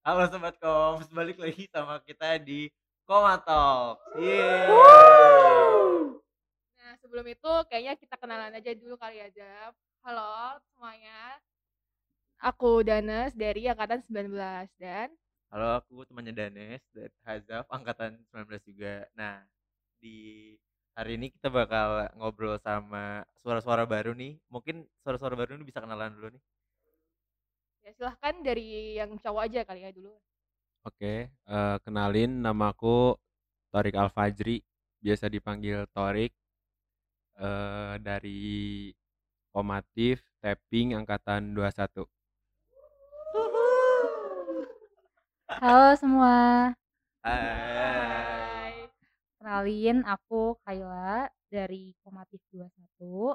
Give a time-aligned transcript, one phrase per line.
[0.00, 2.72] Halo Sobat Koms, balik lagi sama kita di
[3.04, 4.00] Koma Talks.
[4.16, 4.72] Yeay.
[4.72, 6.16] Wuh.
[6.80, 9.76] Nah, sebelum itu kayaknya kita kenalan aja dulu kali ya, Jap.
[10.00, 11.36] Halo semuanya.
[12.40, 15.12] Aku Danes dari angkatan 19 dan
[15.52, 19.04] Halo, aku temannya Danes dari Hazaf angkatan 19 juga.
[19.12, 19.44] Nah,
[20.00, 20.56] di
[20.96, 24.40] hari ini kita bakal ngobrol sama suara-suara baru nih.
[24.48, 26.42] Mungkin suara-suara baru ini bisa kenalan dulu nih.
[27.90, 30.14] Ya silahkan dari yang cowok aja kali ya dulu.
[30.86, 33.18] Oke, eh, kenalin nama aku
[33.74, 34.62] Torik Alfajri,
[35.02, 36.30] biasa dipanggil Torik.
[37.40, 38.92] eh, dari
[39.48, 42.04] Komatif Tapping angkatan 21.
[45.48, 46.36] Halo semua,
[47.24, 47.40] Hai.
[47.40, 48.72] Hai.
[49.40, 53.34] kenalin aku Kayla dari Komatif 21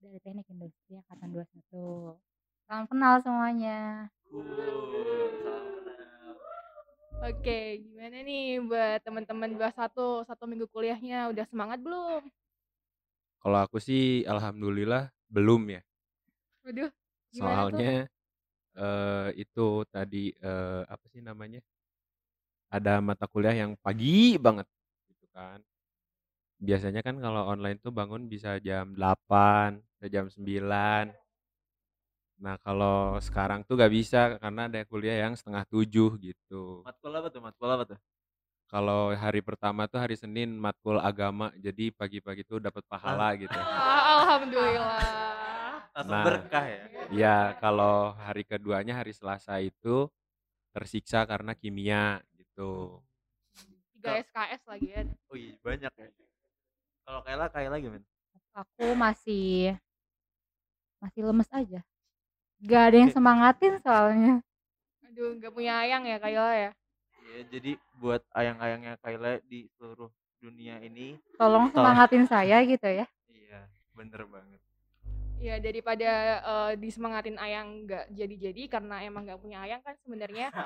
[0.00, 2.33] dari Teknik Industri Angkatan 21.
[2.64, 4.08] Salam kenal semuanya.
[4.32, 4.48] Cool.
[5.44, 6.32] Salam kenal.
[7.28, 12.24] Oke, gimana nih buat teman-teman 21 satu minggu kuliahnya udah semangat belum?
[13.44, 15.80] Kalau aku sih alhamdulillah belum ya.
[16.64, 16.88] Waduh,
[17.36, 17.76] gimana tuh?
[17.76, 17.92] Soalnya
[18.80, 21.60] eh, itu tadi eh, apa sih namanya?
[22.72, 24.64] Ada mata kuliah yang pagi banget
[25.12, 25.60] gitu kan.
[26.64, 31.12] Biasanya kan kalau online tuh bangun bisa jam 8, bisa jam 9.
[32.44, 36.84] Nah, kalau sekarang tuh gak bisa karena ada kuliah yang setengah tujuh gitu.
[36.84, 37.40] Matkul apa tuh?
[37.40, 37.98] Matkul apa tuh?
[38.68, 43.56] Kalau hari pertama tuh hari Senin matkul agama, jadi pagi-pagi tuh dapat pahala gitu.
[43.56, 43.64] Ah,
[44.20, 45.88] Alhamdulillah.
[45.96, 46.84] Langsung Nah, berkah ya.
[47.08, 50.12] Ya, kalau hari keduanya hari Selasa itu
[50.76, 53.00] tersiksa karena kimia gitu.
[53.96, 55.00] Tiga SKS lagi ya.
[55.32, 56.08] Oh iya, banyak ya.
[57.08, 58.04] Kalau Kayla, Kayla gimana?
[58.52, 59.80] Aku masih
[61.00, 61.80] masih lemes aja.
[62.64, 64.34] Gak ada yang semangatin soalnya.
[65.04, 66.70] Aduh, nggak punya ayang ya Kayla ya.
[67.24, 70.08] Ya, jadi buat ayang-ayangnya Kayla di seluruh
[70.40, 71.72] dunia ini, Tolong Tolong.
[71.72, 73.04] semangatin saya gitu ya.
[73.28, 74.60] iya, bener banget.
[75.36, 80.48] Ya daripada eh, disemangatin ayang nggak jadi-jadi karena emang nggak punya ayang kan sebenarnya.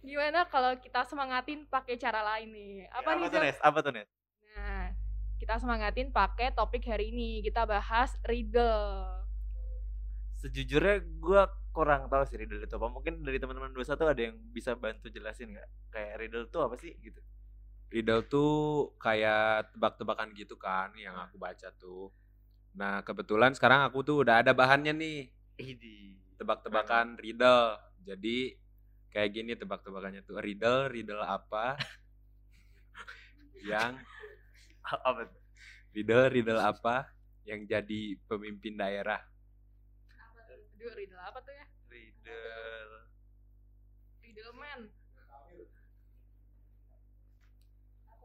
[0.00, 2.88] Gimana kalau kita semangatin pakai cara lain nih?
[2.90, 3.40] Apa Ya, nih tuh?
[3.44, 3.58] Nes?
[3.60, 4.08] Apa tuh, Nes?
[5.40, 7.40] Kita semangatin pakai topik hari ini.
[7.40, 9.24] Kita bahas riddle.
[10.36, 11.42] Sejujurnya gue
[11.72, 12.92] kurang tahu sih riddle itu apa.
[12.92, 15.68] Mungkin dari teman-teman 21 ada yang bisa bantu jelasin nggak?
[15.88, 17.24] Kayak riddle itu apa sih gitu?
[17.88, 22.12] Riddle tuh kayak tebak-tebakan gitu kan yang aku baca tuh.
[22.76, 25.24] Nah, kebetulan sekarang aku tuh udah ada bahannya nih.
[25.56, 26.20] Idi.
[26.36, 27.80] Tebak-tebakan riddle.
[28.04, 28.60] Jadi
[29.08, 30.36] kayak gini tebak-tebakannya tuh.
[30.36, 31.80] Riddle, riddle apa?
[33.72, 33.96] yang
[35.08, 35.40] Apa tuh?
[35.90, 37.10] riddle, riddle apa
[37.42, 39.18] yang jadi pemimpin daerah?
[40.78, 41.66] Aduh, riddle apa tuh ya?
[41.90, 42.94] Riddle.
[44.22, 44.80] Riddle man.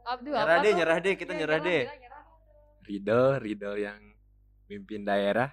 [0.05, 0.77] Aduh, Nyerah apa deh, tuh?
[0.77, 1.81] nyerah deh, kita Iya, nyerah deh.
[1.89, 2.23] nyerah, nyerah.
[2.85, 3.99] Riddle, riddle yang
[4.69, 5.49] mimpin daerah,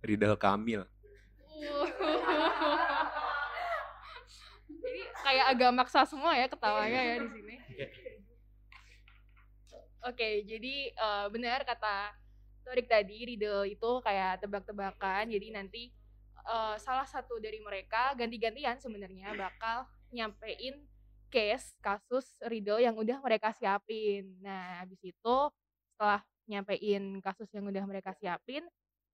[0.00, 0.86] riddle Kamil.
[4.68, 7.47] Ini kayak agak maksa semua ya ketawanya ya di sini.
[10.06, 12.14] Oke, jadi eh, benar kata
[12.62, 15.26] Torik tadi riddle itu kayak tebak-tebakan.
[15.26, 15.82] Jadi nanti
[16.46, 20.86] eh, salah satu dari mereka ganti-gantian sebenarnya bakal nyampein
[21.28, 24.38] case kasus riddle yang udah mereka siapin.
[24.38, 25.36] Nah, habis itu
[25.94, 28.62] setelah nyampein kasus yang udah mereka siapin,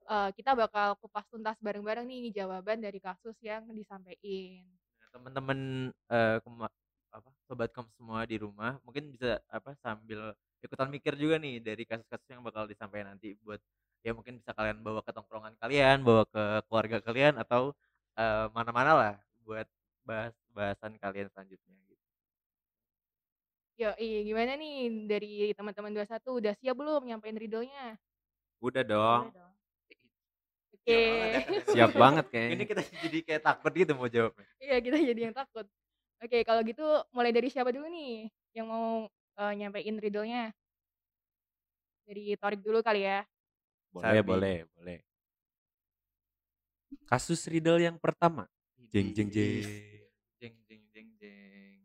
[0.05, 4.69] eh, kita bakal kupas tuntas bareng-bareng nih jawaban dari kasus yang disampaikan.
[5.01, 5.59] Nah, teman-teman
[6.45, 6.77] kema-
[7.15, 10.34] apa sobat kom semua di rumah mungkin bisa apa sambil
[10.65, 13.61] ikutan mikir juga nih dari kasus-kasus yang bakal disampaikan nanti buat
[14.01, 17.77] ya mungkin bisa kalian bawa ke tongkrongan kalian, bawa ke keluarga kalian atau
[18.17, 19.15] eh, mana-mana lah
[19.45, 19.69] buat
[20.05, 22.05] bahas bahasan kalian selanjutnya gitu.
[23.75, 27.99] Yo, gimana nih dari teman-teman 21 udah siap belum nyampein riddle-nya?
[28.63, 29.34] Udah dong.
[30.78, 31.01] Oke.
[31.75, 32.65] Siap banget Ini kayaknya.
[32.71, 34.47] kita jadi kayak takut gitu mau jawabnya.
[34.63, 35.67] Iya, kita jadi yang takut.
[36.22, 40.54] Oke, kalau gitu mulai dari siapa dulu nih yang mau eh, nyampein riddle-nya?
[42.04, 43.25] Dari Torik dulu kali ya.
[43.89, 44.28] Boleh, Sabi.
[44.28, 44.98] boleh, boleh.
[47.09, 48.47] Kasus riddle yang pertama.
[48.92, 49.66] Jeng, jeng, jeng.
[50.39, 51.81] Jeng jeng jeng jeng.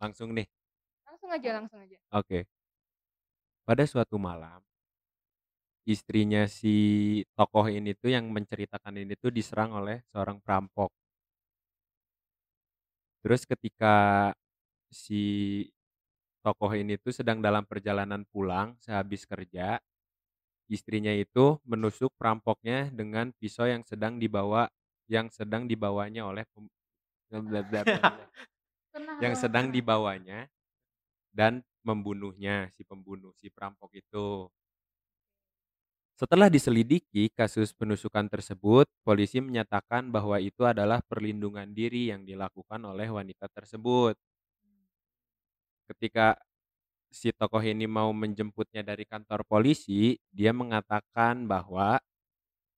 [0.00, 0.46] Langsung nih.
[1.04, 1.96] Langsung aja, langsung aja.
[2.12, 2.48] Oke.
[3.64, 4.60] Pada suatu malam,
[5.88, 6.76] istrinya si
[7.36, 10.92] tokoh ini tuh yang menceritakan ini tuh diserang oleh seorang perampok.
[13.24, 14.28] Terus ketika
[14.94, 15.22] si
[16.44, 19.80] tokoh ini tuh sedang dalam perjalanan pulang sehabis kerja,
[20.70, 24.68] istrinya itu menusuk perampoknya dengan pisau yang sedang dibawa
[25.10, 26.64] yang sedang dibawanya oleh pem
[29.22, 30.46] yang sedang dibawanya
[31.34, 34.48] dan membunuhnya si pembunuh, si perampok itu.
[36.14, 43.10] Setelah diselidiki kasus penusukan tersebut, polisi menyatakan bahwa itu adalah perlindungan diri yang dilakukan oleh
[43.10, 44.14] wanita tersebut.
[45.88, 46.36] Ketika
[47.12, 52.00] si tokoh ini mau menjemputnya dari kantor polisi, dia mengatakan bahwa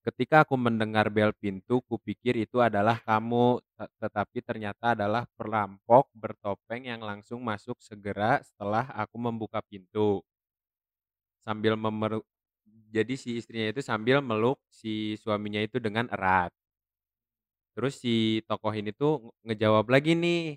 [0.07, 6.83] ketika aku mendengar bel pintu, kupikir itu adalah kamu, te- tetapi ternyata adalah perampok bertopeng
[6.93, 10.23] yang langsung masuk segera setelah aku membuka pintu.
[11.45, 12.21] Sambil memeru
[12.93, 16.51] jadi si istrinya itu sambil meluk si suaminya itu dengan erat.
[17.77, 18.15] Terus si
[18.49, 19.13] tokoh ini tuh
[19.47, 20.57] ngejawab lagi nih.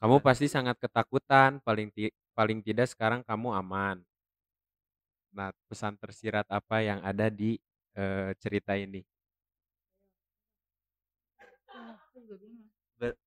[0.00, 0.26] Kamu Gimana?
[0.26, 3.96] pasti sangat ketakutan, paling ti- paling tidak sekarang kamu aman.
[5.36, 7.56] Nah, pesan tersirat apa yang ada di
[7.96, 9.00] eh, cerita ini?
[11.72, 12.70] Iya, aku juga bingung.
[12.98, 13.18] Ber-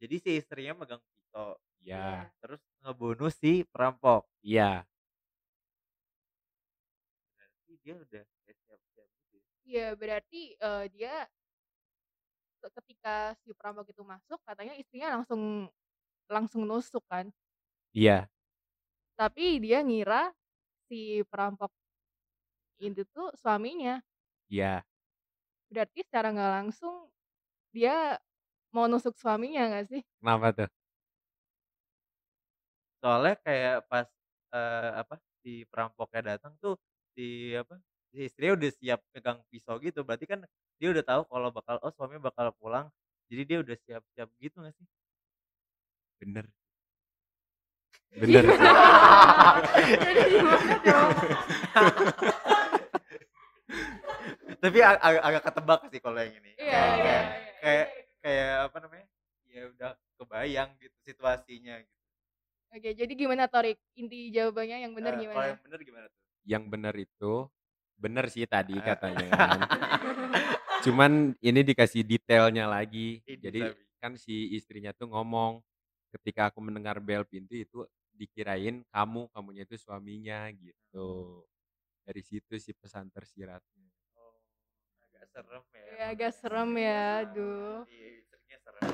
[0.00, 4.22] Jadi si istrinya megang pisau, Ya, terus ngebunuh si perampok.
[4.42, 4.86] iya,
[7.38, 9.36] Berarti dia udah kayak siap-siap gitu.
[9.38, 9.42] ya.
[9.70, 11.14] Iya, berarti eh, dia
[12.72, 15.68] ketika si perampok itu masuk, katanya istrinya langsung
[16.30, 17.30] langsung nusuk kan.
[17.92, 18.28] iya,
[19.18, 20.22] Tapi dia ngira
[20.86, 21.70] si perampok
[22.82, 23.94] itu tuh suaminya.
[24.48, 24.84] iya.
[25.72, 26.94] Berarti secara nggak langsung
[27.74, 28.18] dia
[28.74, 30.02] mau nusuk suaminya nggak sih?
[30.20, 30.68] Kenapa tuh?
[33.02, 34.08] Soalnya kayak pas
[34.54, 36.74] eh, apa si perampoknya datang tuh
[37.14, 40.06] si apa si istrinya udah siap pegang pisau gitu.
[40.06, 40.40] Berarti kan
[40.78, 42.86] dia udah tahu kalau bakal oh suaminya bakal pulang.
[43.26, 44.86] Jadi dia udah siap-siap gitu gak sih?
[46.22, 46.46] Bener.
[48.14, 48.86] Bener gimana dong?
[54.62, 56.52] Tapi ag- agak, agak ketebak sih kalau yang ini.
[56.56, 57.52] Iya, iya, kayak, iya.
[57.60, 57.86] kayak
[58.22, 59.06] kayak apa namanya?
[59.50, 62.00] Ya udah kebayang gitu situasinya gitu.
[62.74, 63.78] Oke, jadi gimana Torik?
[63.94, 65.46] Inti jawabannya yang benar Eh, Kalau gimana?
[65.46, 66.20] yang bener gimana tuh?
[66.44, 67.34] Yang bener itu
[67.94, 69.60] bener sih tadi katanya kan.
[70.84, 73.24] Cuman ini dikasih detailnya lagi.
[73.24, 73.98] Ini Jadi tapi.
[74.02, 75.64] kan si istrinya tuh ngomong
[76.12, 77.82] ketika aku mendengar bel pintu itu
[78.14, 81.42] dikirain kamu, kamunya itu suaminya gitu.
[82.04, 83.90] Dari situ sih pesan tersiratnya.
[84.14, 84.38] Oh,
[85.08, 85.84] agak serem ya.
[85.96, 87.82] Ya, agak serem ya, aduh.
[87.88, 88.90] Iya, istrinya serem.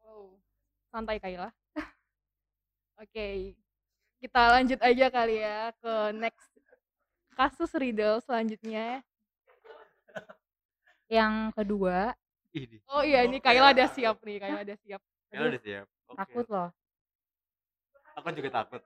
[0.00, 0.24] Wow.
[0.90, 1.48] Santai Kayla.
[3.02, 3.54] Oke,
[4.18, 6.51] kita lanjut aja kali ya ke next
[7.36, 9.00] kasus riddle selanjutnya.
[11.12, 12.16] Yang kedua,
[12.52, 12.84] Ini.
[12.92, 15.00] Oh iya, ini Kayla udah siap nih, Kayla udah siap.
[15.32, 15.86] Ya udah siap.
[16.12, 16.18] Oke.
[16.20, 16.68] takut loh.
[18.20, 18.80] Aku juga takut.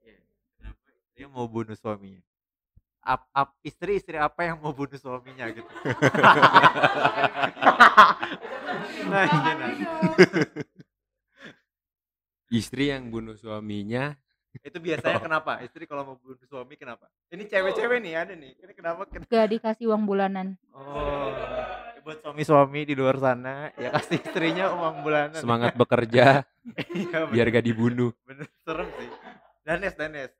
[0.00, 0.16] Iya,
[0.56, 2.24] Kenapa dia mau bunuh suaminya?
[3.06, 5.68] Ap, ap, istri istri apa yang mau bunuh suaminya gitu?
[9.12, 9.28] nah.
[12.48, 14.16] Istri yang bunuh suaminya
[14.62, 15.58] Itu biasanya kenapa?
[15.60, 17.06] Istri kalau mau bunuh suami kenapa?
[17.28, 18.52] Ini cewek-cewek nih ada nih.
[18.56, 19.04] Ini kenapa?
[19.04, 20.54] Ken- Gak dikasih uang bulanan.
[20.70, 21.30] Oh,
[22.00, 25.34] buat suami-suami di luar sana ya kasih istrinya uang bulanan.
[25.34, 26.46] semangat bekerja
[26.94, 28.14] Iya, biar gak dibunuh.
[28.22, 29.10] bener serem sih.
[29.66, 30.30] Danes, Danes.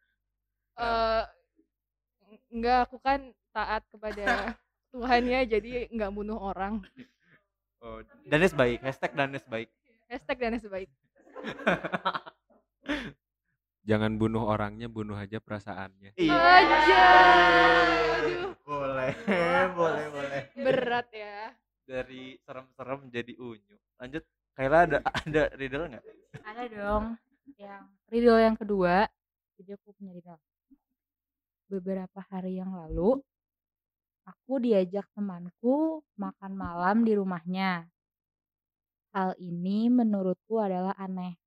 [0.79, 1.23] Eh
[2.55, 4.55] enggak, aku kan taat kepada
[4.95, 6.81] Tuhannya jadi nggak bunuh orang.
[7.83, 8.81] Oh, Danes baik.
[8.81, 9.69] Hashtag Danes baik.
[10.07, 10.87] Hashtag dan sebaik.
[13.87, 16.19] Jangan bunuh orangnya, bunuh aja perasaannya.
[16.19, 16.35] Iya.
[16.35, 17.05] Aja.
[18.19, 18.51] Aduh.
[18.67, 19.15] Boleh,
[19.79, 20.43] boleh, boleh.
[20.59, 21.55] Berat ya.
[21.87, 23.79] Dari serem-serem jadi unyu.
[24.03, 24.27] Lanjut.
[24.57, 26.05] Kayla ada ada riddle nggak?
[26.43, 27.05] Ada dong.
[27.61, 29.07] Yang riddle yang kedua,
[29.61, 30.41] jadi aku punya riddle.
[31.71, 33.21] Beberapa hari yang lalu,
[34.27, 37.87] aku diajak temanku makan malam di rumahnya.
[39.15, 41.39] Hal ini menurutku adalah aneh.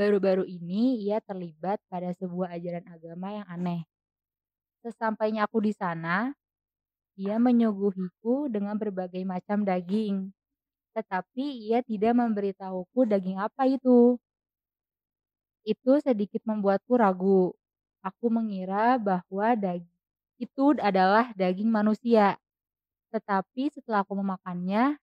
[0.00, 3.84] Baru-baru ini ia terlibat pada sebuah ajaran agama yang aneh.
[4.80, 6.32] Sesampainya aku di sana,
[7.20, 10.32] ia menyuguhiku dengan berbagai macam daging.
[10.96, 14.16] Tetapi ia tidak memberitahuku daging apa itu.
[15.68, 17.52] Itu sedikit membuatku ragu.
[18.00, 20.00] Aku mengira bahwa daging
[20.40, 22.40] itu adalah daging manusia.
[23.12, 24.96] Tetapi setelah aku memakannya,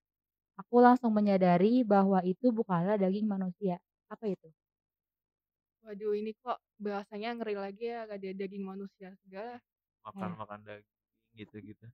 [0.57, 3.77] aku langsung menyadari bahwa itu bukanlah daging manusia.
[4.09, 4.49] Apa itu?
[5.87, 9.55] Waduh, ini kok bahasanya ngeri lagi ya, gak ada daging manusia segala.
[10.03, 10.91] Makan-makan daging
[11.39, 11.87] gitu-gitu.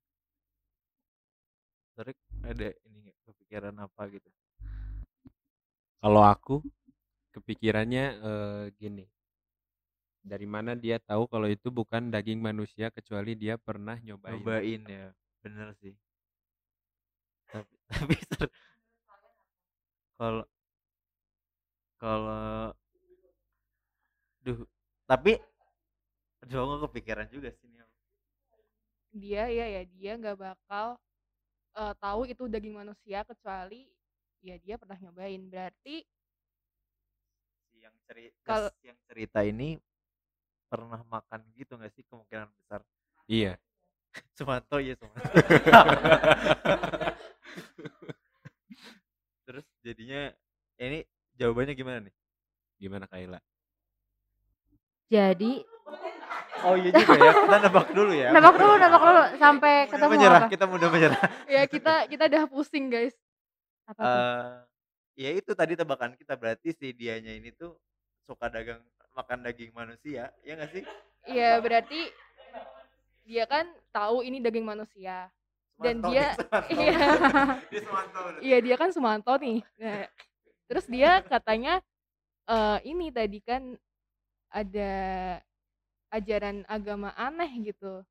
[1.94, 4.26] Tarik ada ini kepikiran apa gitu?
[6.02, 6.66] Kalau aku
[7.38, 9.06] kepikirannya eh, gini.
[10.26, 14.42] Dari mana dia tahu kalau itu bukan daging manusia kecuali dia pernah nyobain.
[14.42, 15.14] Nyobain ya,
[15.46, 15.94] bener sih.
[17.54, 18.16] Tapi tapi
[20.18, 20.50] kalau
[22.02, 22.74] kalau
[24.44, 24.60] duh,
[25.10, 25.40] tapi
[26.44, 27.82] aduh aku kepikiran juga sih ini.
[29.14, 30.88] Dia ya ya dia nggak bakal
[31.82, 33.82] eh, tahu itu daging manusia kecuali
[34.48, 35.42] ya dia pernah nyobain.
[35.52, 35.96] Berarti
[37.72, 39.78] Si yang cerita Kal- yang cerita ini
[40.70, 42.82] pernah makan gitu nggak sih kemungkinan besar?
[43.30, 43.58] Iya.
[44.38, 45.30] Sumanto ya Sumanto.
[49.46, 50.32] Terus jadinya
[50.80, 51.04] ini
[51.38, 52.16] jawabannya gimana nih?
[52.82, 53.40] Gimana Kaila?
[55.08, 55.64] Jadi
[56.64, 58.30] Oh iya juga ya, kita nebak dulu ya.
[58.32, 60.48] nebak dulu, nebak dulu sampai Mudah ketemu menyerah, apa?
[60.48, 61.22] kita mudah menyerah.
[61.46, 63.16] ya kita kita udah pusing guys.
[63.84, 64.00] Apa?
[64.00, 64.48] Eh,
[65.20, 67.76] ya itu tadi tebakan kita berarti si dianya ini tuh
[68.24, 68.80] suka dagang
[69.12, 70.84] makan daging manusia, ya nggak sih?
[71.26, 72.00] Iya berarti
[73.24, 75.28] dia kan tahu ini daging manusia.
[75.76, 76.80] Dan Sumanto dia- nih.
[76.80, 77.08] Iya.
[77.72, 78.40] Dia Sumanto berarti.
[78.40, 79.58] Iya dia kan Sumanto nih.
[79.78, 80.06] Nah,
[80.64, 81.84] terus dia katanya
[82.46, 83.76] eh ini tadi kan
[84.54, 84.92] ada
[86.14, 88.06] ajaran agama aneh gitu.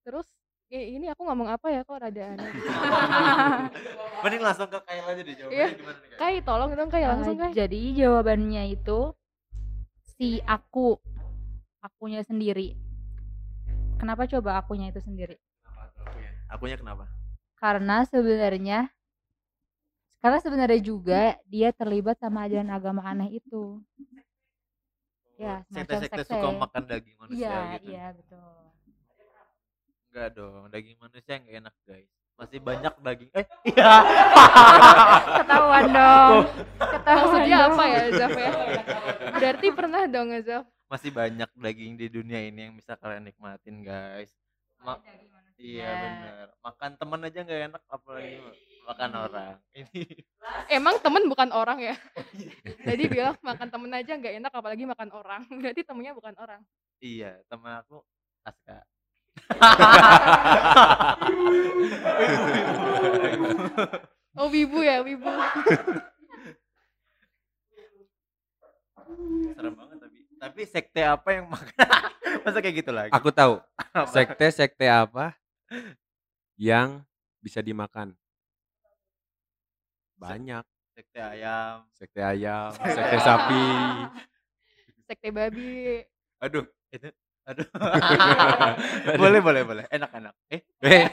[0.00, 0.24] Terus
[0.72, 2.48] ya ini aku ngomong apa ya kok rada aneh.
[4.24, 5.76] Mending langsung ke Kail aja deh jawabannya Iya.
[5.76, 6.20] gimana nih Kail?
[6.20, 7.52] Kai tolong dong Kai langsung Eh, Kai.
[7.52, 8.98] jadi jawabannya itu
[10.16, 10.96] si aku,
[11.80, 12.76] akunya sendiri.
[14.00, 15.36] Kenapa coba akunya itu sendiri?
[15.68, 16.30] Akunya?
[16.48, 17.04] Akunya kenapa?
[17.60, 18.88] Karena sebenarnya
[20.20, 23.80] karena sebenarnya juga dia terlibat sama ajaran agama aneh itu.
[25.40, 26.32] Ya, semacam sekte-sekte sekte.
[26.36, 27.88] suka makan daging manusia Iya, gitu.
[27.88, 28.52] iya betul.
[30.04, 32.10] Enggak dong, daging manusia nggak enak guys.
[32.36, 33.30] Masih banyak daging.
[33.32, 33.92] Eh, iya.
[35.40, 36.36] Ketahuan dong.
[36.76, 37.68] Ketahuan Maksudnya dong.
[37.70, 38.52] apa ya Zaf ya?
[39.30, 40.64] Berarti pernah dong Zaf.
[40.86, 44.32] Masih banyak daging di dunia ini yang bisa kalian nikmatin guys.
[44.78, 45.00] Ma-
[45.56, 46.46] iya bener.
[46.58, 48.36] Makan temen aja nggak enak, apalagi
[48.90, 49.54] makan orang.
[49.70, 50.02] Ini.
[50.76, 51.94] Emang temen bukan orang ya?
[52.82, 55.42] Jadi bilang makan temen aja nggak enak apalagi makan orang.
[55.62, 56.60] Berarti temennya bukan orang.
[56.98, 58.02] Iya, temen aku
[58.42, 58.82] Aska.
[64.38, 65.30] Oh wibu ya wibu.
[69.54, 70.18] Serem banget tapi.
[70.40, 71.88] Tapi sekte apa yang makan?
[72.46, 73.12] Masa kayak gitu lagi?
[73.12, 73.60] Aku tahu.
[73.76, 74.08] Apa?
[74.08, 75.36] Sekte-sekte apa
[76.56, 77.04] yang
[77.44, 78.16] bisa dimakan?
[80.20, 80.64] Banyak.
[80.92, 81.88] sekte ayam.
[81.96, 83.64] Sekte ayam, sekte sapi.
[85.08, 86.04] Sekte babi.
[86.44, 87.08] Aduh, itu
[87.48, 87.66] aduh.
[89.20, 89.84] boleh, boleh, boleh.
[89.88, 90.34] Enak-enak.
[90.52, 91.04] Eh, Eh,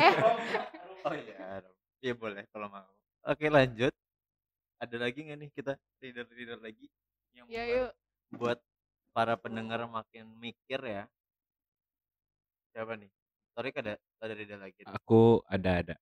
[0.00, 0.14] Eh
[1.04, 1.60] oh iya.
[2.00, 2.88] Iya boleh kalau mau.
[3.28, 3.92] Oke, lanjut.
[4.80, 6.88] Ada lagi nggak nih kita reader-reader lagi
[7.36, 7.92] yang ya buat, yuk.
[8.40, 8.58] buat
[9.12, 11.04] para pendengar makin mikir ya.
[12.72, 13.12] Siapa nih?
[13.52, 14.80] Sorry ada ada reader lagi.
[14.88, 16.00] aku ada-ada.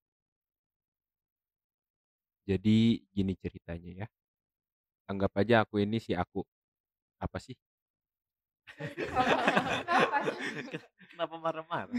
[2.48, 4.06] Jadi gini ceritanya ya.
[5.04, 6.40] Anggap aja aku ini si aku.
[7.20, 7.52] Apa sih?
[11.12, 11.92] Kenapa marah-marah?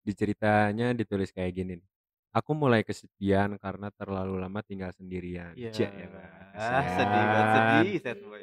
[0.00, 1.88] Di ceritanya ditulis kayak gini nih.
[2.34, 5.52] Aku mulai kesepian karena terlalu lama tinggal sendirian.
[5.54, 5.70] Iya.
[5.70, 8.42] Cek ya lah, Ah, sedih banget, sedih sad boy.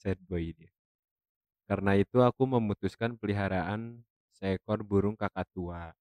[0.00, 0.72] Sad boy dia.
[1.68, 4.02] Karena itu aku memutuskan peliharaan
[4.34, 5.94] seekor burung kakak tua.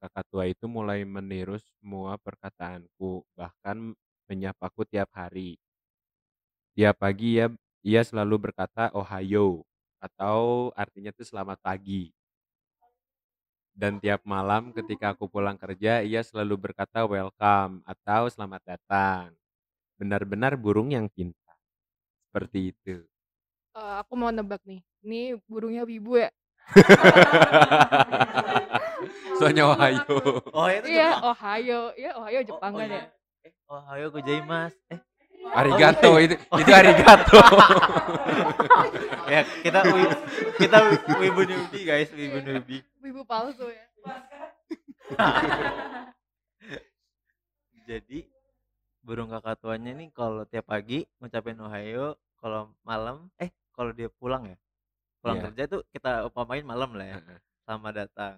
[0.00, 3.92] Kakak tua itu mulai meniru semua perkataanku, bahkan
[4.32, 5.60] menyapaku tiap hari.
[6.72, 7.52] Tiap pagi ia,
[7.84, 9.60] ia selalu berkata Ohio,
[10.00, 12.16] atau artinya itu selamat pagi.
[13.76, 19.36] Dan tiap malam ketika aku pulang kerja, ia selalu berkata welcome atau selamat datang.
[20.00, 21.60] Benar-benar burung yang pintar.
[22.32, 23.04] Seperti itu.
[23.76, 24.80] Eh, aku mau nebak nih.
[25.04, 26.32] Ini burungnya wibu ya?
[29.40, 30.04] Soalnya Ohio.
[30.52, 31.24] Oh, itu Iya, Jepang.
[31.26, 31.80] Ohio.
[31.96, 33.00] Ya, Ohio Jepang oh, kan iya.
[33.00, 33.04] ya?
[33.40, 34.76] Eh, Ohio gozaimasu.
[34.92, 35.00] Eh,
[35.50, 36.24] Arigato iya.
[36.28, 37.40] itu itu arigato.
[39.34, 40.18] ya kita wi-
[40.54, 42.46] kita wi- wibu newbie guys, wibu Iya.
[42.46, 42.82] newbie.
[43.00, 43.86] Wibu palsu ya.
[47.88, 48.28] Jadi
[49.00, 54.46] burung kakak tuanya nih kalau tiap pagi ngucapin Ohio, kalau malam eh kalau dia pulang
[54.46, 54.56] ya.
[55.18, 55.44] Pulang Iya.
[55.50, 57.16] kerja tuh kita upamain malam lah ya.
[57.64, 58.36] Selamat datang.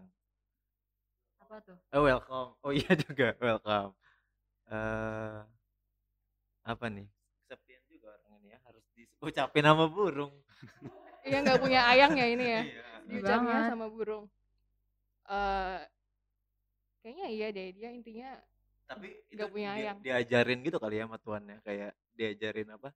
[1.52, 1.76] Apa tuh?
[1.92, 2.56] Eh welcome.
[2.64, 3.92] Oh iya juga welcome.
[4.72, 5.36] Eh
[6.64, 7.04] apa nih?
[7.44, 10.32] Kesepian juga orang ini ya harus diucapin sama burung.
[11.28, 12.60] Iya nggak punya ayang ya ini ya?
[12.64, 12.84] Iya.
[13.04, 13.68] Diucapnya banget.
[13.68, 14.24] sama burung.
[15.28, 15.80] Eh
[17.04, 18.30] kayaknya iya deh dia intinya
[18.88, 19.96] Tapi Nggak punya dia- ayang.
[20.00, 22.88] diajarin gitu kali ya sama tuannya kayak diajarin apa?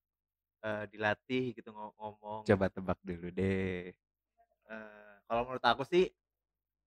[0.65, 2.41] eee, dilatih gitu ngo ngomong.
[2.49, 3.93] Coba tebak dulu deh.
[4.67, 6.09] Eee, kalau menurut aku sih,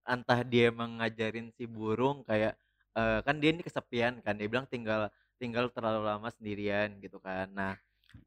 [0.08, 2.56] entah dia emang ngajarin si burung kayak,
[2.98, 7.48] eee, kan dia ini kesepian kan, dia bilang tinggal tinggal terlalu lama sendirian gitu kan.
[7.56, 7.74] Nah,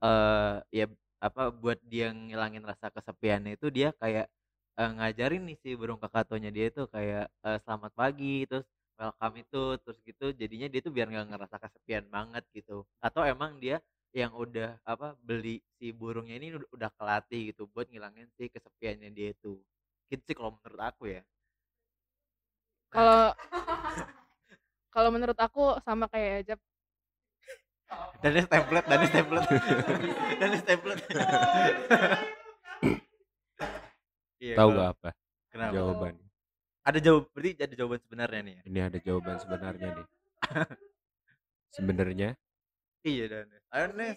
[0.02, 0.87] eee, ya
[1.23, 4.26] apa, buat dia ngilangin rasa kesepiannya itu dia kayak,
[4.79, 8.67] eee, ngajarin nih si burung kakatuanya dia itu kayak, eee, selamat pagi, terus
[8.99, 12.85] welcome itu, terus gitu jadinya dia tuh biar nggak ngerasa kesepian banget gitu.
[13.02, 13.81] Atau emang dia
[14.14, 19.11] yang udah apa, beli si burungnya ini ud udah kelatih gitu buat ngilangin si kesepiannya
[19.14, 19.61] dia itu.
[20.12, 21.23] Gitu sih kalau menurut aku ya.
[22.92, 23.32] Kalau
[24.94, 26.58] kalau menurut aku sama kayak Ejep.
[28.22, 29.49] Danis template Danis template
[30.40, 31.02] Danis template.
[34.42, 35.11] Iya, Tahu nggak apa
[35.54, 35.70] kenapa?
[35.78, 36.26] jawabannya?
[36.82, 38.62] Ada jawab berarti ada jawaban sebenarnya nih ya?
[38.66, 40.06] Ini ada jawaban sebenarnya nih.
[41.70, 42.28] Sebenarnya
[43.06, 43.62] Iya Danis.
[43.70, 43.87] Ayo.
[43.87, 44.11] Oke,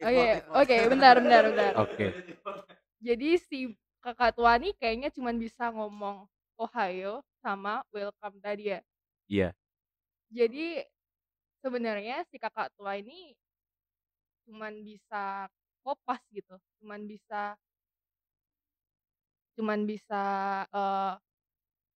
[0.00, 0.52] Info info.
[0.56, 1.72] oke, bentar bentar bentar.
[1.76, 2.06] Oke.
[3.04, 3.58] Jadi si
[4.00, 6.24] kakak tua nih kayaknya cuman bisa ngomong
[6.56, 8.80] "Ohayo" sama "welcome" tadi ya?
[9.28, 9.52] Iya.
[10.30, 10.84] Jadi
[11.64, 13.34] sebenarnya si kakak tua ini
[14.46, 15.48] cuman bisa
[15.84, 17.58] kopas gitu, cuman bisa
[19.58, 20.22] cuman bisa,
[20.70, 21.12] eee,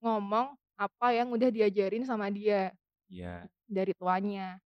[0.02, 2.75] ngomong apa yang udah diajarin sama dia
[3.11, 3.49] Iya.
[3.66, 4.61] dari tuanya.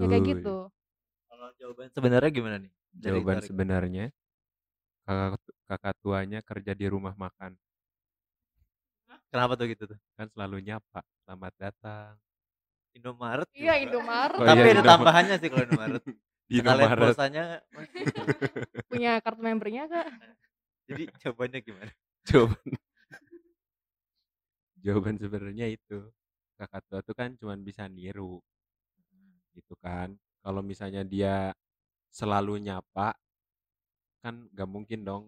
[0.00, 0.70] Ya kayak gitu.
[1.30, 2.72] Kalau jawaban sebenarnya gimana nih?
[2.94, 4.04] Dari Jawaban sebenarnya
[5.06, 7.58] kakak kakak tuanya kerja di rumah makan.
[9.36, 9.98] Kenapa tuh gitu tuh?
[10.16, 12.16] Kan selalu nyapa, "Selamat datang."
[12.96, 13.84] Indomaret Iya, juga.
[13.84, 14.38] Indomaret.
[14.40, 14.96] Oh Tapi iya, ada Indomaret.
[14.96, 16.00] tambahannya sih kalau Indomaret.
[16.48, 16.96] Di Indomaret.
[17.12, 17.44] pulsanya
[17.76, 17.88] Mas.
[18.88, 20.08] Punya kartu membernya, Kak?
[20.88, 21.92] Jadi jawabannya gimana?
[22.24, 22.64] Jawaban
[24.84, 25.98] jawaban sebenarnya itu,
[26.56, 28.40] kakak tua tuh kan cuman bisa niru.
[29.52, 30.16] Gitu kan.
[30.40, 31.52] Kalau misalnya dia
[32.08, 33.12] selalu nyapa,
[34.24, 35.22] kan nggak mungkin dong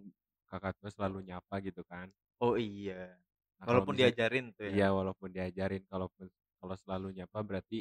[0.49, 2.09] kakak tua selalu nyapa gitu kan.
[2.41, 3.28] Oh iya.
[3.59, 4.79] Nah, kalau Walaupun misal diajarin tuh ya.
[4.79, 6.27] iya, walaupun diajarin, kalaupun
[6.63, 7.79] kalau selalu nyapa berarti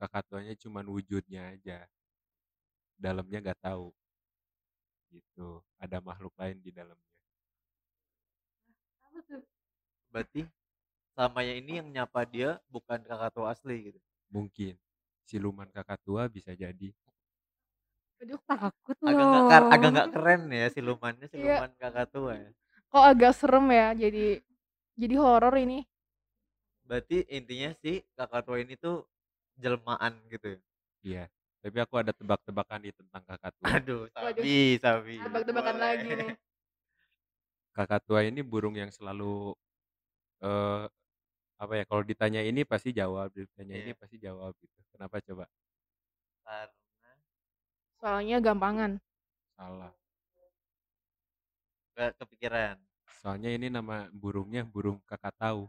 [0.00, 1.78] kakak tuanya cuman wujudnya aja.
[2.98, 3.94] Dalamnya nggak tahu.
[5.14, 5.48] Gitu.
[5.84, 7.08] Ada makhluk lain di dalamnya.
[9.06, 9.42] Apa tuh?
[10.12, 10.42] Berarti
[11.14, 14.00] selamanya ini yang nyapa dia bukan kakak tua asli gitu.
[14.34, 14.74] Mungkin.
[15.28, 16.88] Siluman kakak tua bisa jadi.
[18.22, 19.92] Aduh, Takut Agak nggak kar agak loh.
[19.94, 21.58] nggak keren ya silumannya, Iya.
[21.58, 22.50] siluman kakak tua ya.
[22.92, 24.40] Kok agak serem ya jadi
[24.98, 25.86] jadi horor ini.
[26.82, 29.06] Berarti intinya sih kakak tua ini tuh
[29.56, 30.60] jelmaan gitu ya.
[31.04, 31.24] Iya.
[31.58, 33.66] Tapi aku ada tebak-tebakan nih tentang kakak tua.
[33.78, 35.14] Aduh, sabi, sabi.
[35.22, 36.32] Tebak-tebakan lagi nih.
[37.74, 39.54] Kakak tua ini burung yang selalu
[40.42, 40.86] eh
[41.58, 43.98] apa ya kalau ditanya ini pasti jawab, ditanya ini Iya.
[43.98, 44.78] pasti jawab gitu.
[44.94, 45.44] Kenapa coba?
[46.46, 46.70] Karena
[47.98, 48.92] Soalnya gampangan.
[49.58, 49.92] Salah.
[51.98, 52.78] nggak kepikiran.
[53.18, 55.66] Soalnya ini nama burungnya burung kakak tahu.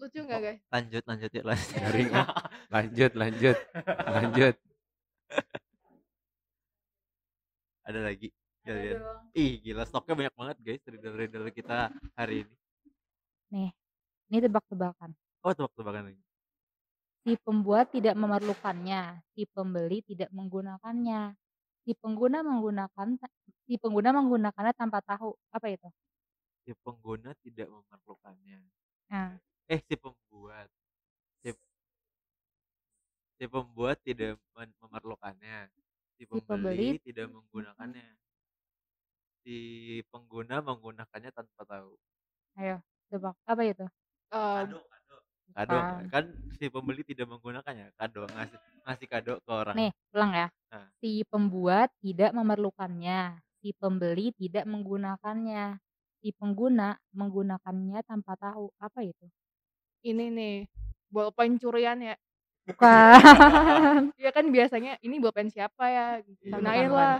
[0.00, 0.60] Lucu nggak, guys?
[0.68, 1.72] Lanjut, lanjut yuk lanjut.
[1.78, 2.10] Garing.
[2.68, 3.56] Lanjut, lanjut.
[4.08, 4.54] Lanjut.
[7.84, 8.32] Ada lagi
[8.64, 8.96] kalian?
[8.96, 9.20] dong.
[9.36, 12.56] Ih, gila stoknya banyak banget guys riddle-riddle kita hari ini.
[13.52, 13.70] Nih,
[14.32, 15.12] ini tebak-tebakan.
[15.44, 16.22] Oh, tebak-tebakan lagi.
[17.24, 21.36] Si pembuat tidak memerlukannya, si pembeli tidak menggunakannya.
[21.84, 23.08] Si pengguna menggunakan
[23.66, 25.30] si pengguna menggunakannya tanpa tahu.
[25.56, 25.88] Apa itu?
[26.64, 28.58] Si pengguna tidak memerlukannya.
[29.10, 30.68] Nah, Eh, si pembuat.
[31.42, 31.50] Si,
[33.38, 35.58] si pembuat tidak men- memerlukannya.
[36.18, 38.06] Si Si pembeli pembeli tidak menggunakannya.
[39.42, 39.54] Si
[40.10, 41.92] pengguna menggunakannya tanpa tahu.
[42.60, 42.76] ayo
[43.10, 43.34] tebak.
[43.50, 43.84] Apa itu?
[44.32, 44.64] Eh,
[45.52, 46.04] Kado, Bukan.
[46.10, 46.24] kan
[46.56, 47.92] si pembeli tidak menggunakannya.
[47.94, 49.76] Kado ngasih ngasih kado ke orang.
[49.76, 50.48] Nih, ulang ya.
[50.72, 50.88] Nah.
[50.98, 55.78] Si pembuat tidak memerlukannya, si pembeli tidak menggunakannya.
[56.24, 58.72] Si pengguna menggunakannya tanpa tahu.
[58.80, 59.28] Apa itu?
[60.04, 60.54] ini nih
[61.08, 62.14] bolpen curian ya.
[62.68, 64.12] Bukan.
[64.20, 66.06] Iya kan biasanya ini bolpen siapa ya?
[66.44, 67.16] Iya, Gunain lah.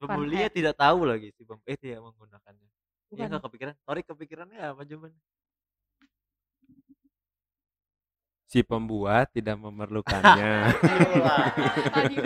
[0.00, 0.52] Pembelinya eh.
[0.52, 2.68] tidak tahu lagi si pem eh tidak menggunakannya.
[3.12, 3.28] Iya Bukan.
[3.28, 3.74] nggak kepikiran.
[3.84, 5.20] Sorry kepikirannya apa jawabannya?
[8.54, 10.70] Si pembuat tidak memerlukannya.
[11.98, 12.16] Lagi.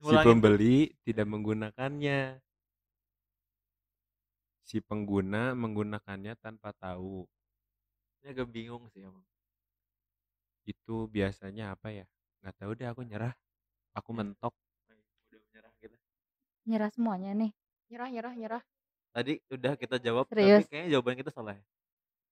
[0.00, 2.40] si pembeli tidak menggunakannya.
[4.64, 7.28] Si pengguna menggunakannya tanpa tahu.
[8.24, 9.20] Ini agak bingung sih emang.
[10.64, 12.08] Itu biasanya apa ya?
[12.40, 13.36] Nggak tahu deh aku nyerah.
[14.00, 14.24] Aku Ya.
[14.24, 14.56] mentok.
[15.28, 15.96] Udah kita.
[16.64, 17.52] Nyerah semuanya nih.
[17.92, 18.62] Nyerah, nyerah, nyerah.
[19.12, 20.64] Tadi udah kita jawab Serius?
[20.64, 21.64] tapi kayaknya jawaban kita salah ya.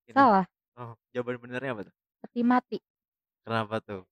[0.09, 0.16] Ini.
[0.16, 0.44] Salah.
[0.81, 1.96] Oh, jawaban benernya apa tuh?
[2.24, 2.80] Peti mati.
[3.44, 4.08] Kenapa tuh?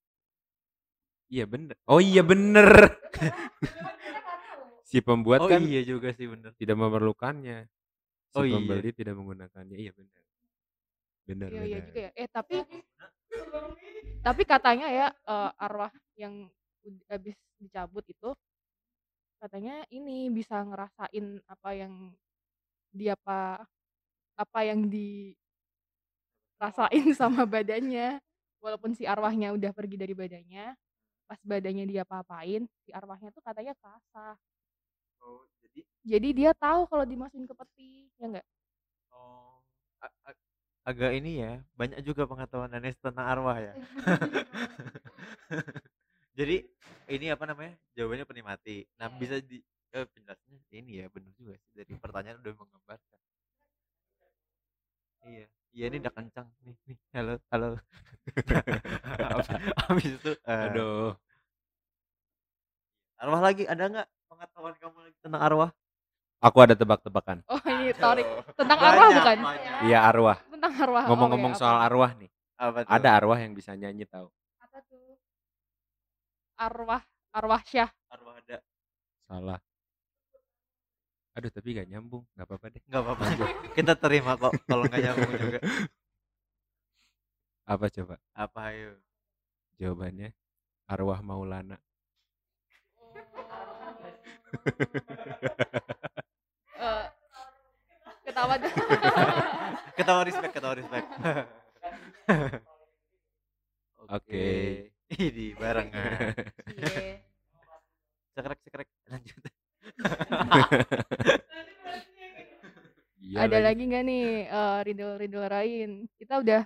[1.32, 1.80] Iya bener.
[1.88, 2.92] Oh iya bener.
[4.84, 6.52] si pembuat Oh kan iya juga sih bener.
[6.60, 7.72] tidak memerlukannya.
[8.28, 8.52] Si Oh iya.
[8.60, 9.76] pembeli tidak menggunakannya.
[9.80, 10.22] Iya bener.
[11.24, 12.10] Bener Iya iya juga ya.
[12.12, 12.56] Eh tapi
[14.20, 16.52] tapi katanya ya eh, arwah yang
[17.08, 18.36] habis dicabut itu
[19.40, 22.12] katanya ini bisa ngerasain apa yang
[22.92, 23.64] dia apa
[24.36, 24.84] apa yang
[26.62, 28.22] dirasain sama badannya
[28.62, 30.78] walaupun si arwahnya udah pergi dari badannya
[31.26, 34.38] pas badannya dia apa-apain si arwahnya tuh katanya kerasa
[35.22, 38.46] Oh, jadi jadi dia tahu kalau dimasukin ke peti ya enggak
[39.10, 39.58] oh
[40.02, 40.42] a- a-
[40.82, 43.74] agak ini ya, banyak juga pengetahuan Anes tentang arwah ya.
[46.38, 46.66] Jadi
[47.14, 47.78] ini apa namanya?
[47.94, 48.76] Jawabannya peni mati.
[48.98, 49.62] Nah, bisa di
[49.94, 53.18] eh, penjelasannya ini ya, benar juga sih dari pertanyaan udah menggambarkan.
[55.26, 56.96] Iya, iya ini udah kencang nih, nih.
[57.16, 57.68] Halo, halo.
[59.88, 61.16] Habis- itu eh, Aduh.
[63.18, 65.70] arwah lagi ada nggak pengetahuan kamu lagi tentang arwah?
[66.42, 67.38] Aku ada tebak-tebakan.
[67.46, 69.74] oh ini Torik Aduh, tentang arwah banyak, bukan banyak.
[69.86, 70.36] Iya arwah.
[70.50, 71.86] tentang arwah Ngomong-ngomong Oke, soal apa?
[71.86, 72.30] arwah nih.
[72.58, 72.90] Apa tuh?
[72.90, 74.26] Ada arwah yang bisa nyanyi tahu.
[74.58, 75.18] apa tuh
[76.58, 78.58] arwah arwah syah arwah ada.
[79.26, 79.58] Salah.
[81.32, 82.26] Aduh tapi gak nyambung.
[82.34, 82.82] Gak apa-apa deh.
[82.90, 83.24] Nggak apa-apa.
[83.72, 85.60] Kita terima kok kalau nggak nyambung juga.
[87.64, 88.14] Apa coba?
[88.36, 89.00] Apa ayo?
[89.80, 90.36] Jawabannya
[90.90, 91.80] arwah Maulana.
[96.76, 97.04] Eh,
[98.28, 98.72] ketawa deh.
[99.96, 101.08] Ketawa respect, ketawa respect.
[104.16, 104.44] Oke.
[105.12, 106.36] Ini barengan.
[106.68, 107.20] Iya.
[108.32, 109.44] Sekrek sekrek lanjut.
[113.22, 113.66] Iya ada lagi.
[113.70, 116.62] lagi nggak nih eh, riddle-riddle lain kita udah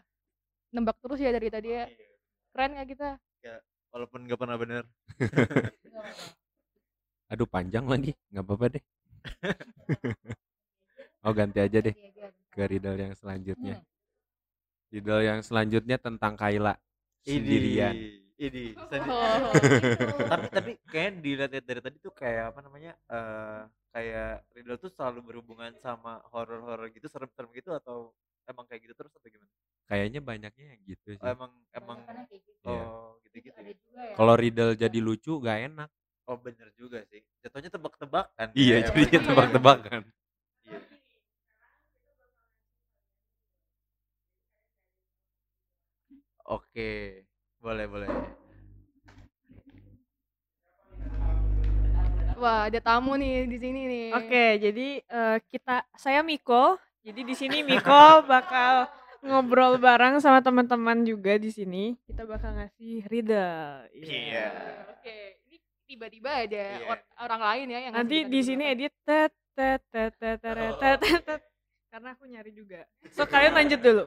[0.72, 1.84] nembak terus ya dari tadi ya
[2.56, 3.08] keren nggak kita
[3.96, 4.84] Walaupun nggak pernah bener.
[7.32, 8.12] Aduh panjang lagi.
[8.28, 8.84] Gak apa-apa deh.
[11.24, 11.96] oh ganti aja deh
[12.52, 13.80] ke riddle yang selanjutnya.
[14.92, 16.76] Riddle yang selanjutnya tentang Kaila
[17.24, 17.96] sendirian.
[18.36, 18.76] Ini.
[19.96, 22.92] Oh, tapi tapi kayaknya dilihat dari tadi tuh kayak apa namanya?
[23.08, 23.64] eh
[23.96, 28.12] kayak Riddle tuh selalu berhubungan sama horor-horor gitu, serem-serem gitu atau
[28.44, 29.48] emang kayak gitu terus atau gimana?
[29.88, 31.24] Kayaknya banyaknya yang gitu sih.
[31.24, 31.98] Oh, emang emang
[32.66, 32.84] Iya.
[32.84, 33.56] oh gitu-gitu.
[33.56, 33.74] ya?
[34.12, 35.90] Kalau riddle jadi lucu gak enak.
[36.28, 37.22] Oh bener juga sih.
[37.40, 38.48] Jatuhnya tebak-tebakan.
[38.52, 40.02] Iya, ya, jadinya tebak-tebakan.
[40.04, 40.78] Iya.
[46.46, 47.22] Oke,
[47.58, 48.10] boleh boleh.
[52.36, 56.76] Wah ada tamu nih di sini nih Oke, jadi eh, kita saya Miko.
[57.00, 57.86] Jadi di sini Miko
[58.28, 61.94] bakal ngobrol bareng sama teman-teman juga di sini.
[62.04, 63.90] Kita bakal ngasih riddle.
[63.92, 64.48] Iya.
[64.92, 68.72] oke ini tiba-tiba ada or- orang lain ya yang Nanti di sini apa.
[68.72, 70.76] edit tet tet tet tet Oh.
[70.76, 71.42] tet tet, tet.
[71.88, 72.84] karena aku nyari juga.
[73.10, 74.04] So kalian lanjut dulu.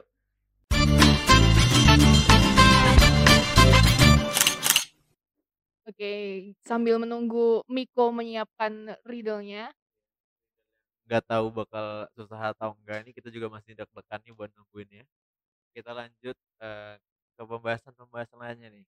[5.90, 6.12] Oke
[6.68, 9.70] sambil menunggu Miko menyiapkan riddle-nya
[11.06, 15.04] Nggak tahu bakal susah atau enggak ini kita juga masih deg-degan nih buat nungguin ya.
[15.76, 16.94] Kita lanjut eh,
[17.36, 18.84] ke pembahasan-pembahasan lainnya nih.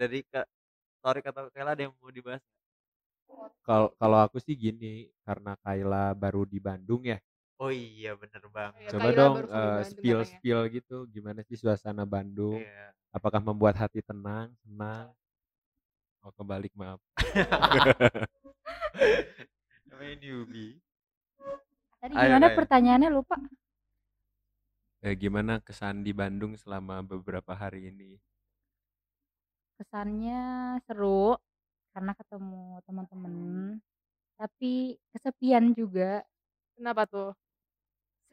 [0.00, 0.46] Dari Kak
[1.04, 2.42] Torik atau Kayla ada yang mau dibahas?
[3.64, 7.18] Kalau kalau aku sih gini, karena Kaila baru di Bandung ya.
[7.62, 8.82] Oh iya bener banget.
[8.84, 12.60] Ya, Coba Kaila dong Bandung spill spill gitu, gimana sih suasana Bandung?
[12.60, 12.92] Iya.
[13.14, 15.14] Apakah membuat hati tenang, senang?
[16.24, 16.96] Oh kebalik maaf.
[19.92, 20.80] Namanya newbie.
[22.00, 22.56] Tadi Ayo, gimana Kak.
[22.64, 23.36] pertanyaannya lupa?
[25.04, 28.16] Eh, gimana kesan di Bandung selama beberapa hari ini?
[29.76, 30.40] Kesannya
[30.88, 31.36] seru
[31.92, 33.34] karena ketemu teman-teman.
[34.40, 36.24] Tapi kesepian juga,
[36.72, 37.36] kenapa tuh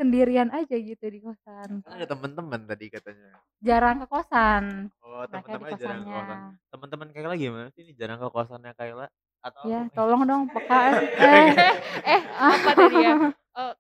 [0.02, 1.86] sendirian aja gitu di kosan.
[1.86, 3.38] Kan ada teman-teman tadi katanya.
[3.62, 4.90] Jarang ke kosan.
[5.00, 6.40] Oh teman-teman jarang ke kosan.
[6.68, 9.06] Teman-teman Kayla gimana sih ini jarang ke kosannya Kayla?
[9.42, 9.94] Atau Ya, apa?
[9.94, 10.80] tolong dong peka.
[11.22, 11.50] Eh,
[12.10, 13.14] eh apa tadi ya
[13.52, 13.74] Eh,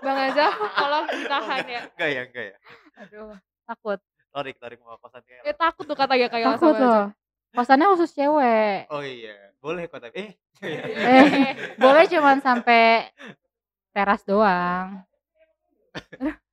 [0.00, 2.56] Bang Azaf tolong ditahan ya Enggak ya, enggak ya.
[2.96, 3.32] aduh
[3.66, 3.98] takut.
[4.30, 5.42] Torik, Torik mau ke kosan Kayla.
[5.44, 7.04] eh takut tuh katanya kayak Takut loh.
[7.50, 8.86] Kosannya khusus cewek.
[8.88, 10.32] Oh iya, boleh kok tapi eh.
[10.62, 13.10] Eh, boleh cuman sampai
[13.90, 15.02] teras doang.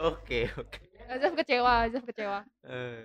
[0.00, 0.80] Oke, oke.
[1.12, 2.40] Azaf kecewa, Azaf kecewa.
[2.64, 3.04] Uh,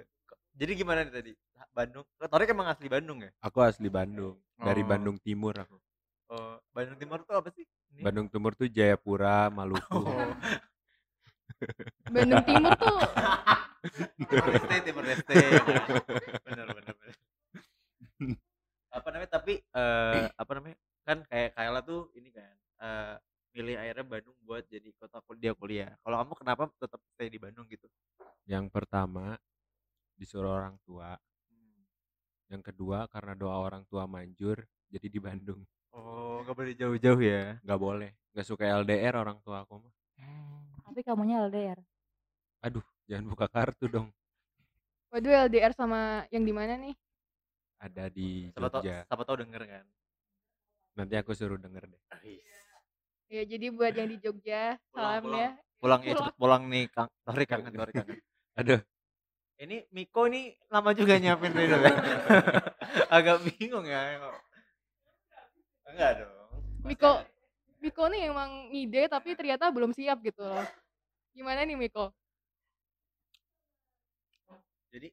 [0.55, 1.31] jadi gimana nih tadi?
[1.75, 2.07] Bandung.
[2.15, 3.31] Lo Torik emang asli Bandung ya?
[3.43, 4.39] Aku asli Bandung.
[4.55, 4.81] Dari.
[4.81, 4.87] Oh.
[4.87, 5.75] Bandung Timur aku.
[6.31, 7.67] Oh, Bandung Timur tuh apa sih?
[7.91, 8.01] Ini?
[8.07, 9.99] Bandung Timur tuh Jayapura, Maluku.
[9.99, 10.31] Oh.
[12.15, 12.97] Bandung Timur tuh
[14.25, 15.35] Timur Leste, Timur Leste.
[16.47, 17.15] bener, bener, bener.
[18.89, 19.31] Apa namanya?
[19.35, 20.77] Tapi uh, apa namanya?
[21.05, 23.13] Kan kayak Kayla tuh ini kan uh,
[23.55, 25.95] milih akhirnya Bandung buat jadi kota dia kuliah.
[26.03, 27.87] Kalau kamu kenapa tetap stay di Bandung gitu?
[28.43, 29.39] Yang pertama
[30.19, 31.15] disuruh orang tua.
[31.47, 31.81] Hmm.
[32.51, 34.59] yang kedua karena doa orang tua manjur
[34.91, 35.63] jadi di Bandung.
[35.95, 37.55] Oh nggak boleh jauh-jauh ya?
[37.63, 38.11] Nggak boleh.
[38.35, 39.93] Gak suka LDR orang tua aku mah.
[40.19, 40.83] Hmm.
[40.83, 41.79] tapi kamunya LDR
[42.65, 44.09] aduh jangan buka kartu dong.
[45.13, 46.97] Waduh LDR sama yang di mana nih?
[47.77, 49.05] Ada di Jogja.
[49.05, 49.85] siapa tahu denger kan?
[50.97, 52.01] Nanti aku suruh denger deh.
[52.25, 52.54] Iya.
[53.25, 55.41] Ya jadi buat yang di Jogja, Pulang, salam pulang.
[55.41, 55.49] ya.
[55.81, 57.09] Pulang ya cepet pulang nih, Kang.
[57.25, 58.17] Sorry kangen, sorry kangen.
[58.61, 58.79] Aduh,
[59.55, 61.95] Ini Miko ini lama juga nyiapin Riddle ya.
[63.15, 64.19] Agak bingung ya.
[65.87, 66.59] Enggak dong.
[66.83, 67.27] Miko, ada.
[67.79, 70.63] Miko nih emang ngide tapi ternyata belum siap gitu loh.
[71.31, 72.11] Gimana nih Miko?
[74.91, 75.11] Jadi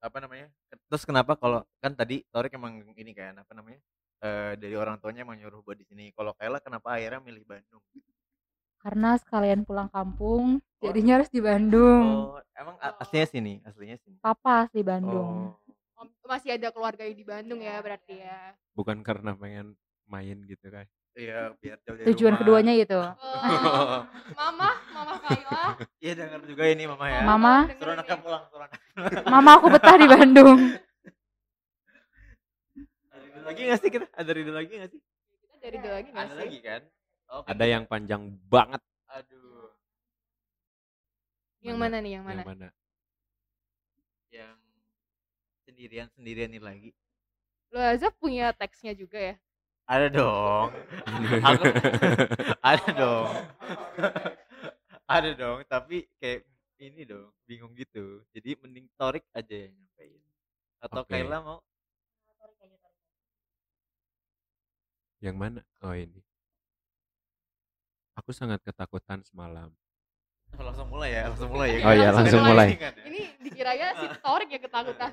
[0.00, 0.48] apa namanya?
[0.88, 3.80] Terus kenapa kalau kan tadi Torik emang ini kan apa namanya?
[4.18, 6.10] Eh dari orang tuanya emang nyuruh buat di sini.
[6.10, 7.82] Kalau Kayla kenapa akhirnya milih Bandung?
[8.78, 10.84] Karena sekalian pulang kampung, Oh.
[10.84, 12.04] jadinya harus di Bandung.
[12.30, 14.16] Oh, emang a- aslinya sini, aslinya sini.
[14.20, 15.58] Papa asli Bandung.
[15.58, 15.74] Oh.
[15.96, 18.52] Oh, masih ada keluarga yang di Bandung ya berarti ya.
[18.70, 19.72] bukan karena pengen
[20.06, 20.84] main gitu kan.
[21.12, 22.40] Iya, biar jauh dari Tujuan rumah.
[22.44, 22.92] keduanya itu.
[22.94, 23.16] Oh,
[24.38, 25.80] mama, mama Kayla.
[25.96, 27.20] Iya denger juga ini mama ya.
[27.24, 27.54] Mama.
[27.72, 28.22] Suruh anaknya nih.
[28.22, 28.80] pulang, suruh anaknya.
[29.24, 30.58] Mama aku betah di Bandung.
[33.46, 34.06] Ada lagi gak sih kita?
[34.10, 35.00] Ada ide lagi gak sih?
[35.38, 36.40] Kita dari dulu lagi nggak Ada sih?
[36.42, 36.82] lagi kan?
[37.30, 37.46] Oke.
[37.54, 38.82] Ada yang panjang banget.
[39.06, 39.70] Aduh.
[41.62, 42.12] Yang mana nih?
[42.18, 42.40] Yang mana?
[42.42, 42.68] Yang mana?
[44.34, 44.56] Yang
[45.62, 46.90] sendirian sendirian ini lagi.
[47.70, 49.34] Lo Azab punya teksnya juga ya?
[49.86, 50.68] Ada dong.
[51.46, 51.64] Aku
[52.66, 53.30] ada dong.
[55.06, 56.42] ada dong, tapi kayak
[56.82, 58.26] ini dong, bingung gitu.
[58.34, 60.22] Jadi mending Torik aja yang nyampein.
[60.82, 61.14] Atau Oke.
[61.14, 61.62] Kayla mau?
[65.20, 65.60] Yang mana?
[65.80, 66.20] Oh ini.
[68.16, 69.72] Aku sangat ketakutan semalam.
[70.56, 71.84] Oh, langsung mulai ya, langsung mulai ya.
[71.84, 72.68] Oh iya, langsung mulai.
[72.76, 73.04] Kan, ya?
[73.08, 75.12] Ini dikiranya si Torik yang ketakutan.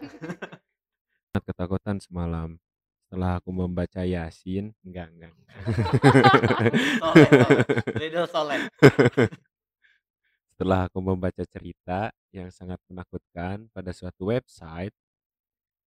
[1.32, 2.50] Sangat ketakutan semalam.
[3.08, 5.34] Setelah aku membaca Yasin, enggak enggak.
[6.98, 8.60] Soleh, soleh.
[10.54, 14.94] Setelah aku membaca cerita yang sangat menakutkan pada suatu website,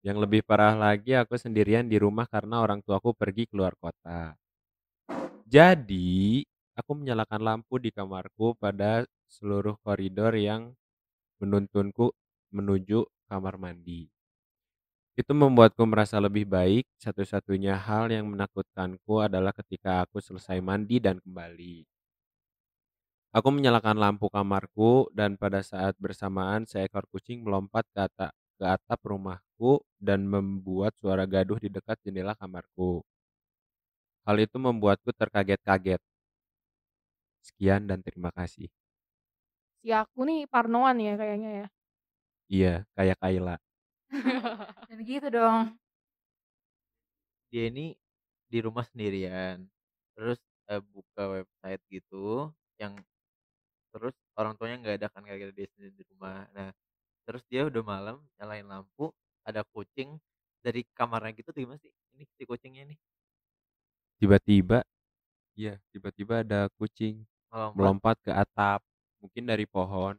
[0.03, 4.35] yang lebih parah lagi aku sendirian di rumah karena orang tuaku pergi keluar kota.
[5.47, 6.43] Jadi,
[6.75, 10.75] aku menyalakan lampu di kamarku pada seluruh koridor yang
[11.39, 12.11] menuntunku
[12.51, 14.11] menuju kamar mandi.
[15.15, 16.89] Itu membuatku merasa lebih baik.
[16.99, 21.85] Satu-satunya hal yang menakutkanku adalah ketika aku selesai mandi dan kembali.
[23.33, 28.05] Aku menyalakan lampu kamarku dan pada saat bersamaan seekor kucing melompat ke
[28.61, 32.99] atap, rumahku dan membuat suara gaduh di dekat jendela kamarku.
[34.27, 36.01] Hal itu membuatku terkaget-kaget.
[37.43, 38.67] Sekian dan terima kasih.
[39.83, 41.67] Si aku nih parnoan ya kayaknya ya.
[42.51, 43.55] Iya, kayak Kayla.
[44.87, 45.75] Dan gitu dong.
[47.51, 47.95] Dia ini
[48.47, 49.67] di rumah sendirian.
[50.15, 50.39] Terus
[50.71, 52.95] eh, buka website gitu yang
[53.93, 56.47] terus orang tuanya nggak ada kan gara-gara dia sendiri di rumah.
[56.55, 56.69] Nah,
[57.27, 59.13] terus dia udah malam nyalain lampu,
[59.49, 60.19] ada kucing
[60.65, 61.91] dari kamarnya gitu tuh gimana sih?
[62.15, 62.99] Ini si kucingnya nih
[64.19, 64.77] Tiba-tiba,
[65.60, 67.15] iya, tiba-tiba ada kucing
[67.51, 67.73] melompat.
[67.75, 68.82] melompat ke atap,
[69.21, 70.15] mungkin dari pohon.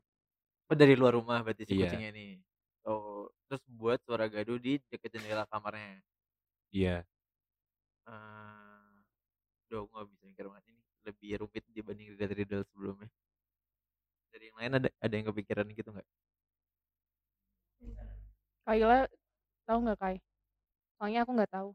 [0.70, 1.80] Oh, dari luar rumah berarti si Iya.
[1.80, 2.30] kucingnya nih.
[2.88, 6.00] Oh, terus buat suara gaduh di deket jendela kamarnya.
[6.72, 7.06] Iya,
[8.08, 8.92] Eh,
[9.70, 13.08] Duh, nggak bisa mikir banget ini lebih rumit dibanding riddle-riddle sebelumnya.
[14.32, 16.08] Dari yang lain ada ada yang kepikiran gitu nggak?
[18.64, 19.04] Kayla
[19.64, 20.16] tahu nggak Kai?
[20.96, 21.68] Soalnya aku nggak tahu.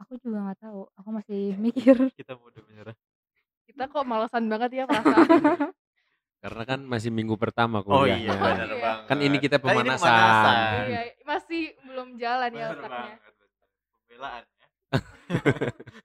[0.00, 0.80] Aku juga nggak tahu.
[0.94, 1.96] Aku masih mikir.
[2.18, 2.96] Kita mau udah menyerah.
[3.64, 5.24] Kita kok malesan banget ya perasaan.
[6.44, 8.20] karena kan masih minggu pertama Oh kuliahnya.
[8.20, 8.76] iya, benar Iya.
[8.76, 9.06] banget.
[9.08, 10.56] Kan ini kita Kan ini pemanasan.
[10.92, 12.92] iya, masih belum jalan ya Bener otaknya.
[13.16, 13.20] banget.
[14.04, 14.66] Pembelaan ya.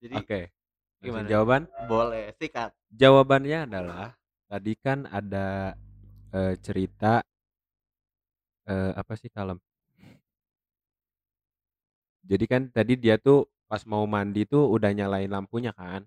[0.00, 1.28] Jadi Oke, langsung gimana?
[1.28, 1.62] jawaban?
[1.84, 2.72] boleh sikat.
[2.88, 4.16] Jawabannya adalah
[4.48, 5.76] tadi kan ada
[6.32, 7.20] eh, cerita
[8.68, 9.58] eh, apa sih kalem.
[12.24, 16.04] Jadi kan tadi dia tuh pas mau mandi tuh udah nyalain lampunya kan.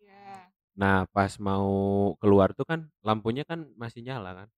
[0.00, 0.50] Iya.
[0.76, 1.68] Nah pas mau
[2.20, 4.48] keluar tuh kan lampunya kan masih nyala kan.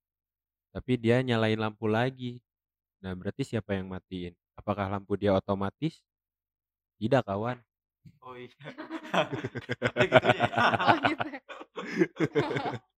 [0.74, 2.40] Tapi dia nyalain lampu lagi.
[3.02, 4.35] Nah berarti siapa yang matiin?
[4.58, 6.02] Apakah lampu dia otomatis?
[7.00, 7.58] Tidak kawan.
[8.22, 8.54] Oh iya.
[9.94, 10.62] Ada gitunya ya.
[10.82, 11.28] Oh gitu.
[12.16, 12.82] Terus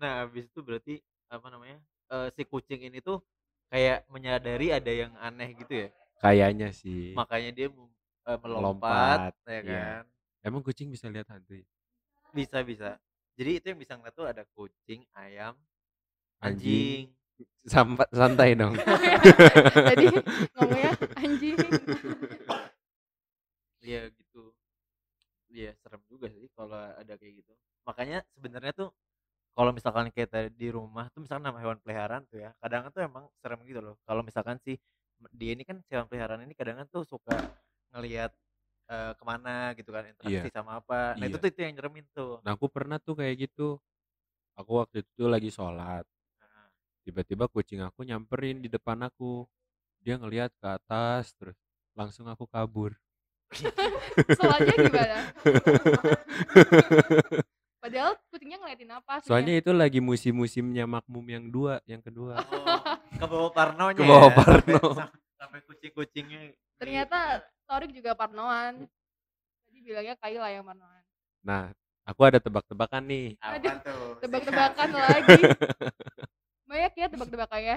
[0.00, 0.94] Nah, habis itu berarti
[1.28, 1.78] apa namanya?
[2.06, 3.18] eh, si kucing ini tuh
[3.66, 5.88] kayak menyadari ada yang aneh gitu ya.
[6.22, 7.12] Kayaknya sih.
[7.18, 9.62] Makanya dia eh, melompat, Melompat, ya iya.
[9.66, 10.02] kan.
[10.46, 11.66] Emang kucing bisa lihat hantu ya?
[12.30, 13.00] Bisa bisa.
[13.36, 15.54] Jadi itu yang bisa ngeliat tuh ada kucing, ayam,
[16.40, 17.10] Anjing.
[17.12, 17.68] anjing.
[17.68, 18.72] Sampa santai dong.
[18.78, 19.18] Ya,
[19.92, 20.06] tadi
[20.56, 21.56] ngomongnya anjing.
[23.82, 24.54] Iya gitu.
[25.52, 27.52] Iya serem juga sih kalau ada kayak gitu.
[27.86, 28.88] Makanya sebenarnya tuh
[29.56, 33.24] kalau misalkan kita di rumah tuh misalkan nama hewan peliharaan tuh ya, kadang tuh emang
[33.40, 33.96] serem gitu loh.
[34.04, 34.76] Kalau misalkan si
[35.32, 37.32] dia ini kan hewan peliharaan ini kadang tuh suka
[37.96, 38.36] ngelihat
[38.86, 40.52] eh, ke mana gitu kan interaksi Iya.
[40.52, 41.16] sama apa.
[41.16, 41.42] Nah itu Iya.
[41.42, 42.38] tuh itu yang nyeremin tuh.
[42.44, 43.80] Nah, aku pernah tuh kayak gitu.
[44.60, 46.04] Aku waktu itu lagi sholat.
[47.02, 49.48] Tiba-tiba kucing aku nyamperin di depan aku.
[50.04, 51.56] Dia ngelihat ke atas terus
[51.96, 52.92] langsung aku kabur.
[54.38, 55.18] Soalnya gimana?
[57.86, 59.28] Padahal kucingnya ngeliatin apa sih?
[59.30, 62.34] Soalnya itu lagi musim-musimnya makmum yang dua, yang kedua.
[62.42, 62.82] Oh,
[63.14, 64.82] ke bawah parnonya Ke bawah ya, sampai- parno.
[64.92, 66.40] sam- Sampai kucing-kucingnya.
[66.50, 67.18] di- Ternyata
[67.62, 68.90] Torik juga parnoan.
[69.62, 71.02] Tadi bilangnya Kayla yang parnoan.
[71.46, 71.70] Nah,
[72.02, 73.38] aku ada tebak-tebakan nih.
[73.38, 74.04] apa Aduh, tuh?
[74.18, 75.40] Tebak-tebakan lagi.
[76.70, 77.76] Banyak ya tebak-tebakannya.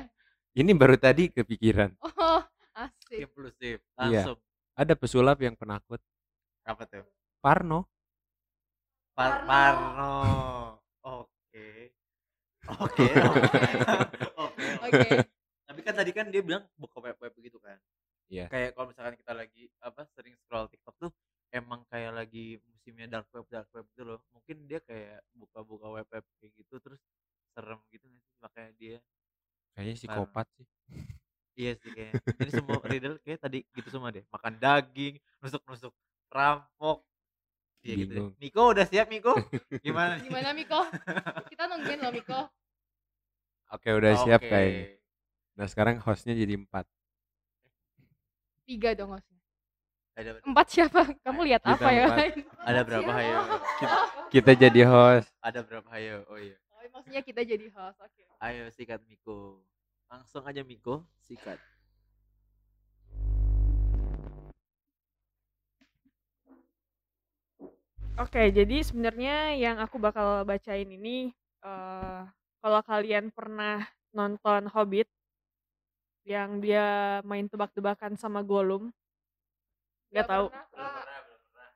[0.57, 1.93] Ini baru tadi kepikiran.
[2.01, 2.41] Oh,
[2.73, 3.29] asik.
[3.29, 3.77] Impulsif.
[4.01, 4.25] Iya.
[4.25, 4.37] Langsung.
[4.73, 6.01] Ada pesulap yang penakut.
[6.65, 7.05] Apa tuh?
[7.37, 7.85] Parno.
[9.19, 9.51] Par Parno.
[9.51, 10.15] Parno.
[11.03, 11.91] Oke.
[12.79, 13.59] Oke, oke.
[14.87, 15.09] Oke.
[15.67, 17.75] Tapi kan tadi kan dia bilang buka web-web gitu kan.
[18.31, 18.47] Iya.
[18.47, 21.11] Kayak kalau misalkan kita lagi apa sering scroll TikTok tuh
[21.51, 24.23] emang kayak lagi musimnya dark web dark web gitu loh.
[24.31, 27.03] Mungkin dia kayak buka-buka web-web kayak gitu terus
[27.51, 28.97] serem gitu sih makanya dia
[29.75, 30.67] Kayaknya psikopat sih.
[31.59, 32.23] Iya sih kayaknya.
[32.39, 34.23] Jadi semua riddle kayak tadi gitu semua deh.
[34.31, 35.91] Makan daging, nusuk-nusuk
[36.31, 37.03] rampok.
[37.79, 38.11] Iya gitu.
[38.11, 38.31] Bingung.
[38.39, 39.33] Miko udah siap Miko?
[39.79, 40.19] Gimana?
[40.25, 40.79] Gimana Miko?
[41.47, 42.39] Kita nungguin loh Miko.
[43.69, 44.49] Oke, udah siap Oke.
[44.51, 44.83] kayaknya.
[45.55, 46.87] Nah, sekarang hostnya jadi empat.
[48.67, 49.39] Tiga dong hostnya.
[50.19, 51.01] Ada Empat siapa?
[51.23, 52.05] Kamu lihat Kita apa ya?
[52.67, 53.35] ada berapa hayo?
[54.27, 55.31] Kita jadi host.
[55.39, 56.27] Ada berapa hayo?
[56.27, 56.59] Oh iya.
[56.75, 57.95] Oh, maksudnya kita jadi host.
[58.03, 58.27] Oke.
[58.43, 59.63] Ayo sikat Miko.
[60.11, 61.55] Langsung aja Miko sikat.
[68.19, 71.31] Oke, jadi sebenarnya yang aku bakal bacain ini
[71.63, 72.21] eh
[72.59, 75.07] kalau kalian pernah nonton Hobbit
[76.27, 78.91] yang dia main tebak-tebakan sama Gollum,
[80.11, 80.51] nggak tahu.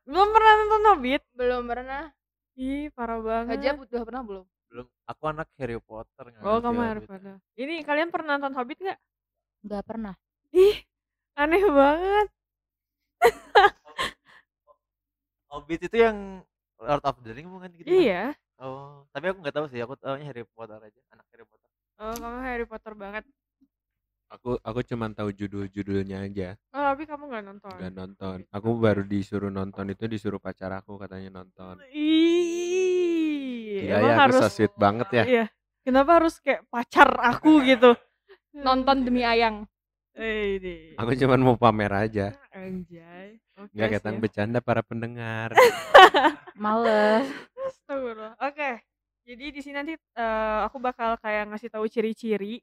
[0.03, 1.23] Belum pernah nonton Hobbit?
[1.31, 2.11] Belum pernah.
[2.59, 3.63] Ih, parah banget.
[3.63, 4.45] Hajab udah pernah belum?
[4.67, 4.87] Belum.
[5.07, 6.25] Aku anak Harry Potter.
[6.43, 7.39] Oh, kamu harus pernah.
[7.55, 8.99] Ini kalian pernah nonton Hobbit nggak?
[9.63, 10.13] Nggak pernah.
[10.51, 10.75] Ih,
[11.39, 12.27] aneh banget.
[15.53, 16.41] Hobbit itu yang
[16.81, 17.85] Lord of the Ring bukan gitu?
[17.85, 17.93] kan?
[17.93, 18.23] Iya.
[18.57, 19.77] Oh, tapi aku nggak tahu sih.
[19.85, 21.01] Aku tahunya Harry Potter aja.
[21.13, 21.69] Anak Harry Potter.
[22.01, 23.23] Oh, kamu Harry Potter banget.
[24.33, 27.69] Aku aku cuman tahu judul-judulnya aja, Oh, tapi kamu nggak nonton.
[27.77, 28.37] nggak nonton.
[28.49, 31.77] Aku baru disuruh nonton itu disuruh pacar aku katanya nonton.
[33.77, 35.23] Emang ya, harus so sweet banget ya.
[35.29, 35.45] Iya.
[35.85, 37.93] Kenapa harus kayak pacar aku gitu?
[38.57, 39.69] Nonton demi ayang.
[40.17, 40.75] Eh, ini.
[40.97, 42.33] Aku cuman mau pamer aja.
[42.49, 43.42] Anjay.
[43.53, 43.73] Oke.
[43.77, 45.53] Nggak kaitan bercanda para pendengar.
[46.63, 47.29] Males.
[47.53, 48.33] Astagfirullah.
[48.41, 48.81] Oke.
[49.23, 52.59] Jadi di sini nanti eh, aku bakal kayak ngasih tahu ciri-ciri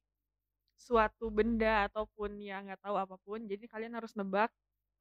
[0.76, 3.46] suatu benda ataupun ya nggak tahu apa pun.
[3.46, 4.50] Jadi kalian harus nebak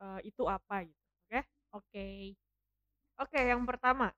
[0.01, 1.03] eh, itu apa gitu.
[1.25, 1.39] Oke?
[1.73, 2.05] Oke.
[3.19, 4.13] Oke, yang pertama.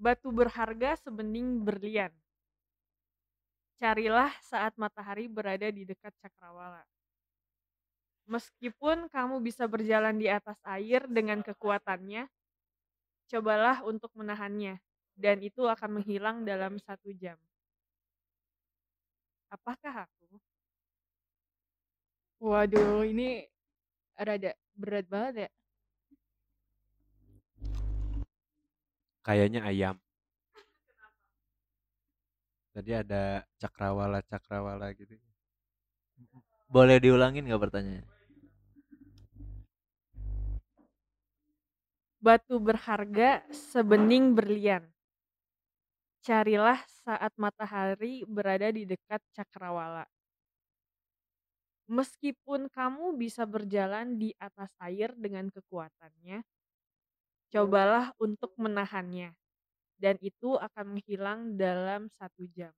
[0.00, 2.10] Batu berharga sebening berlian.
[3.78, 6.82] Carilah saat matahari berada di dekat cakrawala.
[8.30, 12.30] Meskipun kamu bisa berjalan di atas air dengan kekuatannya,
[13.28, 14.78] cobalah untuk menahannya,
[15.18, 17.36] dan itu akan menghilang dalam satu jam.
[19.52, 20.40] Apakah aku?
[22.42, 23.46] Waduh, ini
[24.18, 25.50] rada berat banget ya.
[29.22, 29.96] Kayaknya ayam.
[32.72, 35.14] Tadi ada cakrawala-cakrawala gitu.
[36.72, 38.11] Boleh diulangin nggak pertanyaannya?
[42.22, 44.86] Batu berharga sebening berlian.
[46.22, 50.06] Carilah saat matahari berada di dekat cakrawala.
[51.90, 56.46] Meskipun kamu bisa berjalan di atas air dengan kekuatannya,
[57.50, 59.34] cobalah untuk menahannya,
[59.98, 62.70] dan itu akan menghilang dalam satu jam.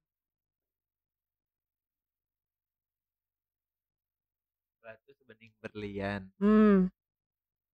[4.81, 6.33] Batu sebening berlian.
[6.41, 6.89] Hmm.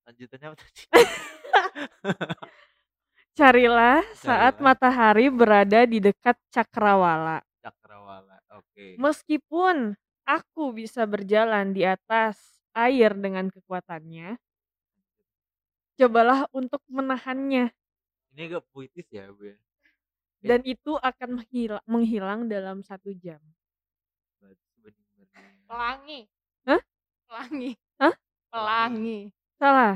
[0.10, 0.82] Lanjutannya apa tadi?
[3.38, 4.76] Carilah saat Carilah.
[4.76, 7.40] matahari berada di dekat cakrawala.
[7.64, 8.36] Cakrawala.
[8.60, 9.00] Oke.
[9.00, 9.96] Meskipun
[10.28, 12.36] aku bisa berjalan di atas
[12.76, 14.36] air dengan kekuatannya,
[15.96, 17.72] cobalah untuk menahannya
[18.36, 19.58] Ini agak puitis ya, Bu, ya.
[20.46, 23.42] dan itu akan menghila- menghilang dalam satu jam.
[25.70, 26.26] Pelangi.
[26.66, 26.82] Hah?
[27.30, 27.72] Pelangi.
[28.02, 28.14] Hah?
[28.50, 29.20] Pelangi.
[29.60, 29.96] Salah.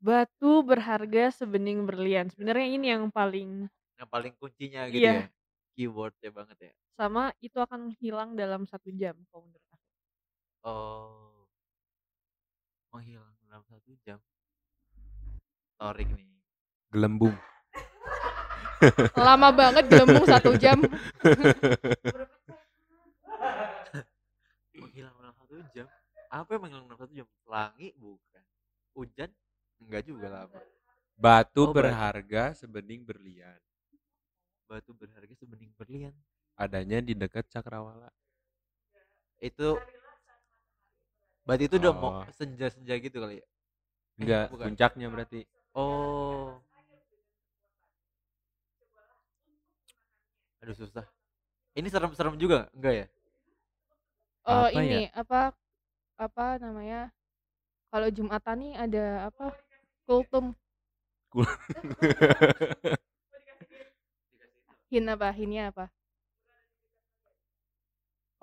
[0.00, 2.32] Batu berharga sebening berlian.
[2.32, 3.68] Sebenarnya ini yang paling
[4.00, 5.12] Yang paling kuncinya gitu Iya.
[5.12, 5.28] ya.
[5.76, 6.72] Keywordnya banget ya.
[7.00, 9.88] sama itu akan hilang dalam satu jam kalau menurut aku.
[10.68, 11.48] Oh.
[12.92, 14.20] Menghilang dalam satu jam.
[15.76, 16.28] Torik nih.
[16.92, 17.32] Gelembung.
[19.16, 20.76] Lama banget gelembung satu jam.
[24.76, 25.86] Menghilang dalam satu jam.
[26.28, 27.26] Apa yang menghilang dalam satu jam?
[27.44, 28.42] Pelangi bukan.
[28.92, 29.30] Hujan
[29.80, 30.60] enggak juga lama.
[31.16, 31.76] Batu Oh, batu.
[31.84, 33.58] berharga sebening berlian.
[34.64, 36.14] Batu berharga sebening berlian.
[36.56, 38.08] Adanya di dekat Cakrawala.
[39.40, 39.80] Itu
[41.40, 42.24] Berarti itu udah mau Oh.
[42.30, 43.46] senja-senja gitu kali ya?
[44.20, 44.64] Enggak, bukan.
[44.70, 45.40] puncaknya berarti.
[45.74, 46.60] Oh.
[50.60, 51.08] Aduh susah.
[51.72, 53.06] Ini serem-serem juga enggak ya?
[54.44, 54.82] Oh Apa ya?
[54.84, 55.40] ini apa
[56.20, 57.08] apa namanya?
[57.90, 59.56] Kalau Jumatan nih ada apa?
[60.10, 60.58] Kultum.
[64.90, 65.30] Hin apa?
[65.30, 65.86] Hinnya apa?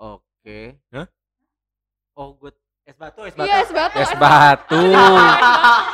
[0.00, 0.80] Oke.
[0.96, 1.04] Hah?
[2.16, 2.56] Oh, gue
[2.88, 3.44] es batu, es batu.
[3.44, 3.96] Iya es batu.
[4.00, 4.80] es batu.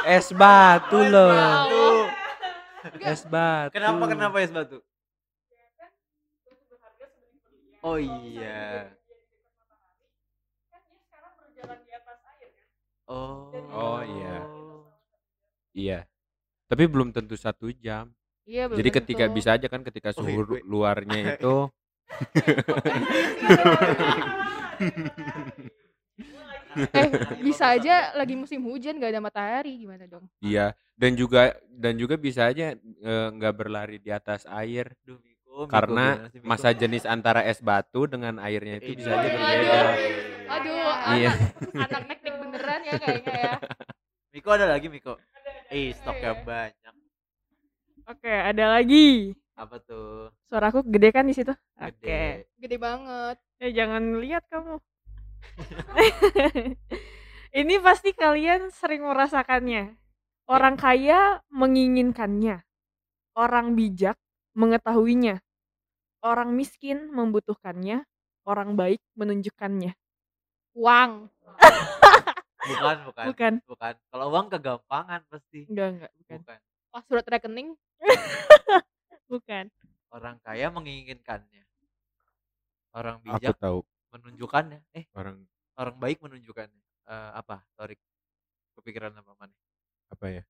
[0.06, 1.34] es batu Es loh.
[1.34, 1.86] batu.
[3.02, 3.74] Es batu.
[3.74, 4.78] Kenapa kenapa es batu?
[7.82, 8.94] Oh iya.
[13.10, 13.50] Oh.
[13.74, 14.63] Oh, iya.
[15.74, 15.98] Iya.
[16.64, 18.06] Tapi belum tentu satu jam.
[18.44, 19.34] Iya belum Jadi ketika tentu.
[19.34, 20.62] bisa aja kan ketika Oh, suhu iya, ru- wait.
[20.64, 21.54] luarnya itu
[26.90, 27.06] eh
[27.40, 30.24] bisa aja lagi musim hujan gak ada matahari gimana dong?
[30.38, 35.56] iya dan juga dan juga bisa aja eh, nggak berlari di atas air Duh, Miko,
[35.56, 36.44] Miko, karena Miko?
[36.44, 39.32] masa jenis antara es batu dengan airnya itu bisa aja Aduh.
[39.32, 39.80] berbeda.
[40.44, 40.72] Aduh,
[41.14, 41.30] Iya.
[41.32, 43.52] anak, anak teknik beneran ya kayaknya ya.
[44.34, 45.14] Miko ada lagi Miko.
[45.72, 46.94] Eh, stoknya banyak.
[48.04, 49.32] Oke, ada lagi.
[49.56, 50.28] Apa tuh?
[50.50, 51.54] Suaraku gede kan di situ?
[51.80, 52.02] Oke.
[52.02, 52.50] Gede.
[52.58, 53.36] Gede banget.
[53.62, 54.76] Eh jangan lihat kamu.
[57.64, 59.94] Ini pasti kalian sering merasakannya.
[60.50, 62.60] Orang kaya menginginkannya.
[63.38, 64.18] Orang bijak
[64.58, 65.40] mengetahuinya.
[66.20, 68.04] Orang miskin membutuhkannya.
[68.44, 69.96] Orang baik menunjukkannya.
[70.76, 71.32] Uang.
[72.64, 73.24] Bukan, bukan.
[73.30, 73.52] Bukan.
[73.68, 73.94] Bukan.
[74.10, 75.68] Kalau uang kegampangan pasti.
[75.68, 76.38] Enggak, enggak, bukan.
[76.40, 76.60] Bukan.
[76.94, 77.68] Password rekening.
[79.32, 79.64] Bukan.
[80.14, 81.64] Orang kaya menginginkannya.
[82.94, 83.82] Orang Aku bijak tahu
[84.14, 84.78] menunjukkannya.
[84.94, 85.42] Eh, orang
[85.74, 86.82] orang baik menunjukkannya.
[87.10, 87.66] Eh, apa?
[87.74, 87.98] Torik.
[88.78, 89.54] Kepikiran apa mana?
[90.14, 90.42] apa ya?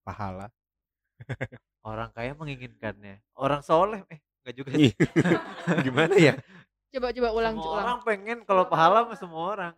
[0.00, 0.48] Pahala.
[1.84, 3.20] Orang kaya menginginkannya.
[3.36, 4.88] Orang soleh eh enggak juga sih.
[4.88, 4.92] Ih,
[5.86, 6.34] Gimana ya?
[6.92, 7.84] Coba coba ulang semua ulang.
[7.84, 9.74] orang pengen kalau pahala mah semua orang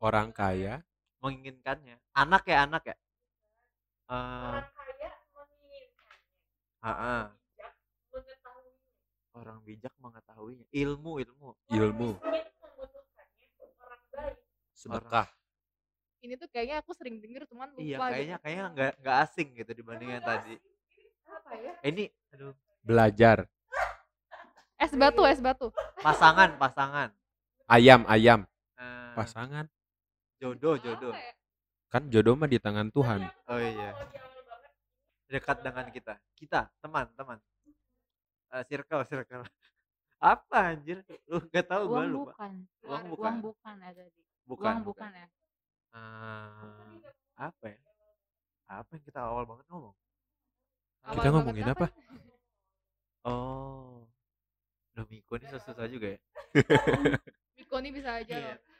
[0.00, 0.84] Orang kaya
[1.24, 1.96] menginginkannya.
[2.12, 2.96] Anak ya anak ya.
[4.04, 6.20] Eh, kaya menginginkannya.
[6.84, 7.24] ah, ah.
[9.34, 10.62] orang bijak mengetahuinya.
[10.70, 11.48] Ilmu, ilmu.
[11.72, 12.10] ilmu.
[13.80, 14.00] Orang
[14.76, 15.26] sedekah.
[16.22, 18.04] Ini tuh kayaknya aku sering denger cuman lupa Iya, gitu.
[18.14, 20.54] kayaknya kayaknya nggak nggak asing gitu dibanding yang tadi.
[21.26, 21.72] Apa ya?
[21.82, 22.54] Eh, Ini aduh,
[22.84, 23.38] Belajar.
[24.78, 25.72] Es batu, es batu.
[25.98, 27.08] pasangan, pasangan.
[27.66, 28.44] Ayam, ayam.
[28.76, 29.64] Eh, Pasangan.
[30.44, 31.12] Jodoh, jodoh.
[31.16, 31.32] Apa ya?
[31.88, 33.24] Kan jodoh mah di tangan Tuhan.
[33.48, 33.96] Oh iya.
[35.24, 36.20] Dekat dengan kita.
[36.36, 37.38] Kita, teman, teman.
[38.52, 39.40] Eh, circle, circle.
[40.20, 41.00] Apa anjir?
[41.24, 42.32] Lu gak tahu gua Uang lupa.
[42.36, 42.52] bukan.
[42.84, 43.24] Uang bukan.
[43.24, 44.20] Uang bukan ya tadi.
[44.44, 45.26] Bukan, Uang bukan ya.
[45.94, 46.96] Eh,
[47.38, 47.78] apa ya?
[48.68, 49.94] Apa yang kita awal banget ngomong?
[51.04, 51.86] Awal Kita ngomongin apa?
[53.24, 54.04] Oh.
[54.92, 56.20] Duh, Miko ini susah juga ya.
[57.58, 58.54] Miko nih bisa aja Iya.
[58.54, 58.73] loh.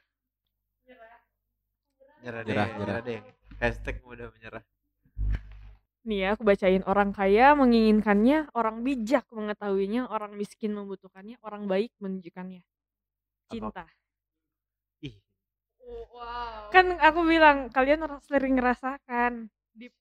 [2.25, 3.01] Nyerah deh, Nyerah, nyerah, nyerah.
[3.05, 3.21] deh.
[3.61, 4.65] Hashtag mudah menyerah.
[6.09, 11.93] Nih ya, aku bacain orang kaya menginginkannya, orang bijak mengetahuinya, orang miskin membutuhkannya, orang baik
[12.01, 12.65] menunjukkannya.
[13.53, 13.85] Cinta.
[15.05, 15.21] Ih,
[15.85, 16.73] Oh, wow.
[16.73, 19.53] Kan aku bilang kalian harus sering ngerasakan.
[19.77, 19.93] Deep.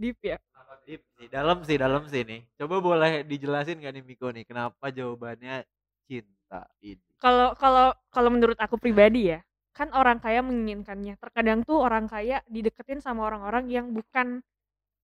[0.00, 0.40] Deep ya.
[0.88, 2.40] deep sih, dalam sih, dalam sih nih.
[2.56, 5.64] Coba boleh dijelasin gak nih Miko nih, kenapa jawabannya
[6.08, 7.04] cinta ini?
[7.20, 9.40] Kalau kalau kalau menurut aku pribadi ya,
[9.74, 11.18] kan orang kaya menginginkannya.
[11.18, 14.40] Terkadang tuh orang kaya dideketin sama orang-orang yang bukan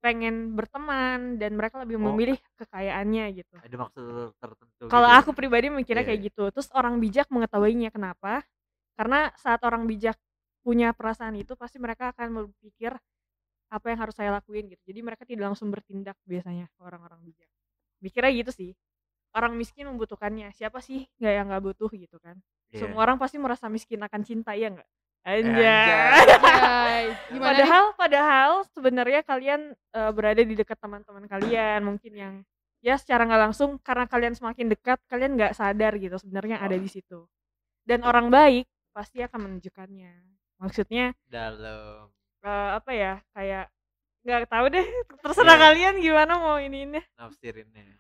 [0.01, 2.09] pengen berteman dan mereka lebih Oh.
[2.15, 3.57] memilih kekayaannya gitu.
[3.61, 5.21] Ada maksud tertentu Kalau gitu ya?
[5.21, 6.27] aku pribadi mikirnya Iya, kayak iya.
[6.33, 6.45] gitu.
[6.55, 8.41] Terus orang bijak mengetahuinya kenapa?
[8.97, 10.17] Karena saat orang bijak
[10.65, 12.97] punya perasaan itu pasti mereka akan berpikir
[13.71, 14.83] apa yang harus saya lakuin gitu.
[14.89, 17.49] Jadi mereka tidak langsung bertindak biasanya orang-orang bijak.
[18.01, 18.71] Mikirnya gitu sih.
[19.31, 20.51] Orang miskin membutuhkannya.
[20.55, 22.37] Siapa sih nggak yang nggak butuh gitu kan?
[22.71, 22.87] Iya.
[22.87, 24.89] Semua orang pasti merasa miskin akan cinta ya nggak?
[25.21, 27.05] anjay.
[27.33, 27.41] Gimana nih?
[27.45, 32.35] Padahal padahal sebenarnya kalian eh, berada di dekat teman-teman kalian mungkin yang
[32.81, 36.89] ya secara nggak langsung karena kalian semakin dekat kalian nggak sadar gitu sebenarnya ada di
[36.89, 37.29] situ.
[37.85, 38.65] Dan orang baik
[38.97, 40.13] pasti akan menunjukkannya.
[40.61, 42.09] Maksudnya Dalam.
[42.41, 43.69] eh, apa ya kayak
[44.25, 44.85] nggak tahu deh
[45.25, 45.65] terserah Iya.
[45.69, 48.00] kalian gimana mau ini ini Nafsirinnya.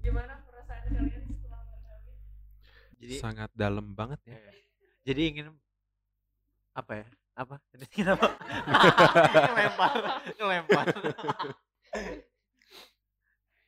[0.00, 2.14] Gimana perasaan kalian setelah berkawin?
[2.98, 4.34] Jadi Sangat dalam banget ya.
[4.34, 4.52] Iya.
[5.04, 5.46] Jadi ingin
[6.72, 7.06] apa ya?
[7.34, 7.54] Apa?
[7.72, 8.28] Jadi ingin apa?
[9.46, 9.92] ngelempar,
[10.34, 10.84] ngelempar.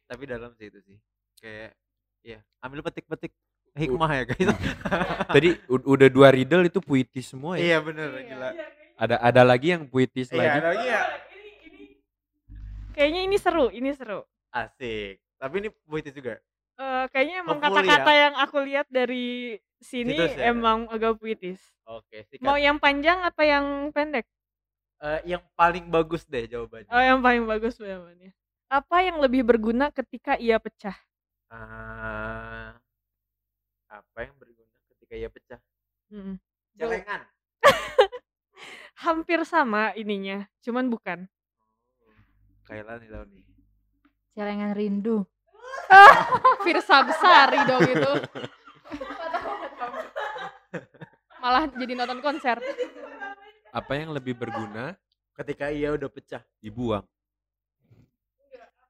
[0.06, 0.98] Tapi dalam sih itu sih.
[1.38, 1.72] Kayak
[2.20, 3.32] ya, ambil petik-petik
[3.72, 4.50] hikmah ya guys.
[5.34, 7.62] Tadi udah dua riddle itu puitis semua ya.
[7.64, 8.26] iya bener, Iya.
[8.26, 8.48] gila.
[9.00, 10.50] Ada ada lagi yang puitis Iya, lagi.
[10.52, 11.02] ada lagi ya?
[11.30, 11.94] Ini- ini-
[12.92, 14.20] kayaknya ini seru ini seru
[14.50, 15.22] Asik.
[15.40, 16.36] Tapi ini puitis juga.
[16.80, 18.20] Eh, kayaknya emang Hopefully kata-kata ya.
[18.28, 20.52] yang aku lihat dari sini Situs ya?
[20.52, 21.60] emang agak puitis.
[21.88, 22.44] Oke, sikat.
[22.44, 24.28] Mau yang panjang apa yang pendek?
[25.00, 26.92] Eh, yang paling bagus deh jawabannya.
[26.92, 28.36] Oh, yang paling bagus jawabannya.
[28.68, 30.94] Apa yang lebih berguna ketika ia pecah?
[31.50, 32.76] Ah,
[33.90, 35.60] apa yang berguna ketika ia pecah?
[36.12, 36.36] Mm-mm.
[36.76, 37.26] Celengan.
[39.04, 41.28] Hampir sama ininya, cuman bukan.
[42.04, 42.14] Oh,
[42.68, 43.49] Kayla nih.
[44.40, 45.20] Celengan rindu.
[46.64, 48.12] Firsa Besari dong itu.
[51.44, 52.56] Malah jadi nonton konser.
[53.68, 54.96] Apa yang lebih berguna
[55.36, 56.40] Ketika ia udah pecah.
[56.56, 57.04] dibuang.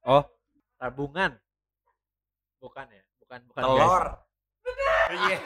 [0.07, 0.23] Oh,
[0.79, 1.35] Tabungan.
[2.63, 3.03] Bukan ya?
[3.19, 4.05] Bukan, bukan Telur.
[5.11, 5.39] Iya.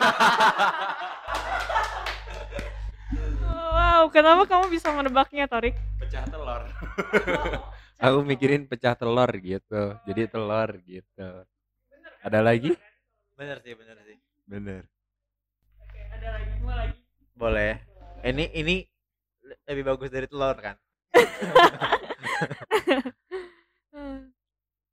[3.73, 5.73] Wow, kenapa kamu bisa menebaknya, Torik?
[5.97, 6.63] pecah telur.
[8.05, 9.97] aku mikirin pecah telur gitu.
[10.05, 11.29] Jadi telur gitu.
[12.21, 12.77] Ada lagi?
[13.33, 14.21] Bener sih, bener sih.
[14.45, 14.85] Bener.
[15.81, 17.01] Oke, ada lagi, mau lagi.
[17.33, 17.81] Boleh.
[18.25, 18.85] Ini ini
[19.45, 20.77] le- lebih bagus dari telur kan?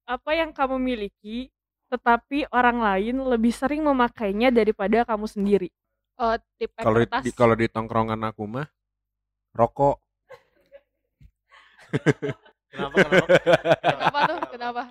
[0.08, 1.48] Apa yang kamu miliki,
[1.88, 5.72] tetapi orang lain lebih sering memakainya daripada kamu sendiri?
[6.20, 8.68] Oh, tip Kalau di- kalau di tongkrongan aku mah
[9.56, 10.04] rokok.
[12.72, 12.96] Kenapa?
[13.04, 13.28] Kenapa?
[13.84, 14.38] Kenapa tuh?
[14.56, 14.84] Kenapa?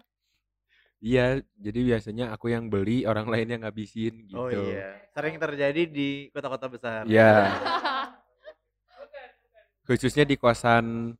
[1.00, 4.36] Iya, jadi biasanya aku yang beli, orang lain yang ngabisin gitu.
[4.36, 7.08] Oh iya, sering terjadi di kota-kota besar.
[7.08, 7.48] Iya,
[9.88, 11.16] khususnya di kosan.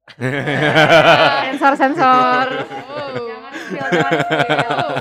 [1.49, 2.47] Sensor sensor.
[2.93, 3.41] Oh.
[3.73, 4.13] Jangan.
[4.69, 5.01] Oh.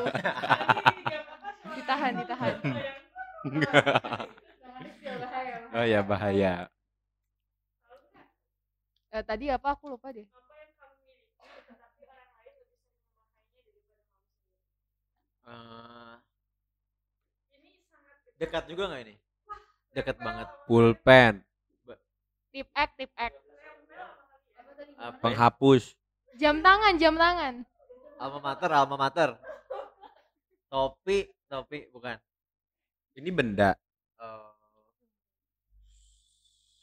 [1.76, 2.56] Ditahan, ditahan.
[5.76, 6.54] oh ya bahaya.
[9.10, 10.24] Eh, tadi apa aku lupa deh.
[15.50, 16.16] Eh,
[18.38, 19.16] dekat juga nggak ini?
[19.90, 20.48] Dekat banget.
[20.70, 21.42] Pulpen,
[22.50, 23.34] Tip X, tip X.
[25.00, 25.22] Apa ya?
[25.22, 25.84] penghapus,
[26.38, 27.62] Jam tangan, jam tangan.
[28.20, 29.30] Alma mater, alma mater.
[30.70, 32.18] Topi, topi bukan.
[33.16, 33.78] ini benda.
[34.18, 34.52] Eh,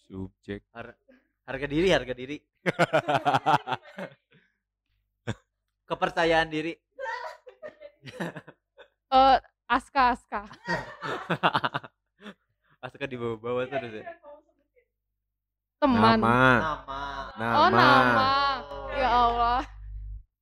[0.06, 0.62] Subjek.
[0.70, 0.98] har-
[1.46, 2.36] harga diri, harga diri.
[5.86, 6.74] Kepercayaan diri.
[9.06, 9.38] Eh,
[9.70, 10.42] Aska, Aska.
[12.84, 14.04] Asuka di bawah-bawah terus ya.
[15.78, 16.18] Teman.
[16.18, 16.38] Nama.
[16.58, 17.00] Nama.
[17.38, 17.54] Nama.
[17.54, 18.30] Oh, nama.
[18.98, 19.62] Ya Allah.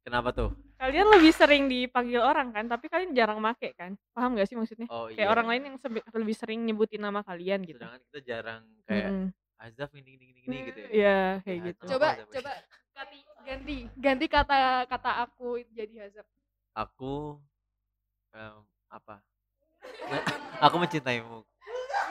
[0.01, 0.51] Kenapa tuh?
[0.81, 3.97] Kalian lebih sering dipanggil orang kan, tapi kalian jarang make kan?
[4.13, 4.89] Paham gak sih maksudnya?
[4.89, 5.33] Oh Kayak iya.
[5.33, 5.77] orang lain yang
[6.13, 7.81] lebih sering nyebutin nama kalian gitu.
[7.81, 9.29] Sedangkan kita jarang kayak Mm-mm.
[9.61, 10.89] Azaf ini ini ini, ini gitu ya.
[10.89, 11.85] Iya, kayak Ya, gitu.
[11.97, 12.53] Coba, coba
[12.93, 14.59] ganti, ganti, ganti kata
[14.89, 16.29] kata aku jadi hazard.
[16.77, 17.41] Aku
[18.35, 18.57] em,
[18.91, 19.15] apa?
[20.11, 20.27] Me-
[20.67, 21.39] aku mencintaimu.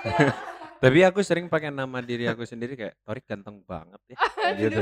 [0.84, 4.18] Tapi aku sering pakai nama diri aku sendiri kayak Torik ganteng banget ya.
[4.62, 4.82] gitu.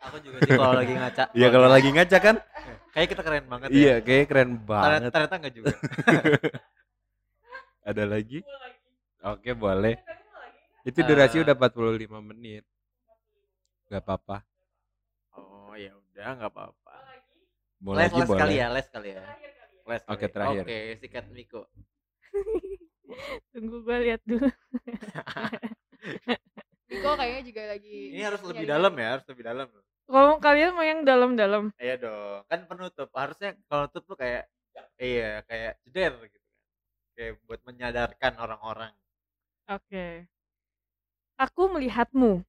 [0.00, 1.24] Aku juga sih kalau lagi ngaca.
[1.32, 2.36] Iya kalau lagi ngaca kan?
[2.94, 3.74] kayak kita keren banget ya.
[3.76, 5.10] Iya, kayak keren banget.
[5.12, 5.74] ternyata enggak juga.
[7.84, 8.40] Ada lagi?
[9.20, 10.00] Oke, boleh.
[10.84, 11.44] Itu durasi Eh.
[11.44, 12.64] udah 45 menit.
[13.88, 14.40] Gak apa-apa.
[15.34, 16.94] Oh, ya udah enggak apa-apa.
[17.84, 18.40] Mau Les lagi les boleh.
[18.40, 19.24] kali ya, les kali ya.
[19.84, 20.32] Oke, kali.
[20.32, 20.64] terakhir.
[20.64, 21.68] Oke, sikat Miko.
[23.52, 24.44] Tunggu gue lihat dulu.
[26.90, 27.96] Niko kayaknya juga lagi.
[28.16, 29.66] Ini harus lebih nyari- dalam ya, harus lebih dalam.
[30.04, 32.44] Kalau kalian mau yang dalam-dalam, Iya dong.
[32.48, 33.08] Kan penutup.
[33.16, 34.44] Harusnya kalau tutup tuh kayak
[35.00, 36.52] iya, kayak jeder gitu kan.
[37.14, 38.92] Kayak buat menyadarkan orang-orang.
[39.64, 40.06] oke.
[41.40, 42.44] Aku melihatmu.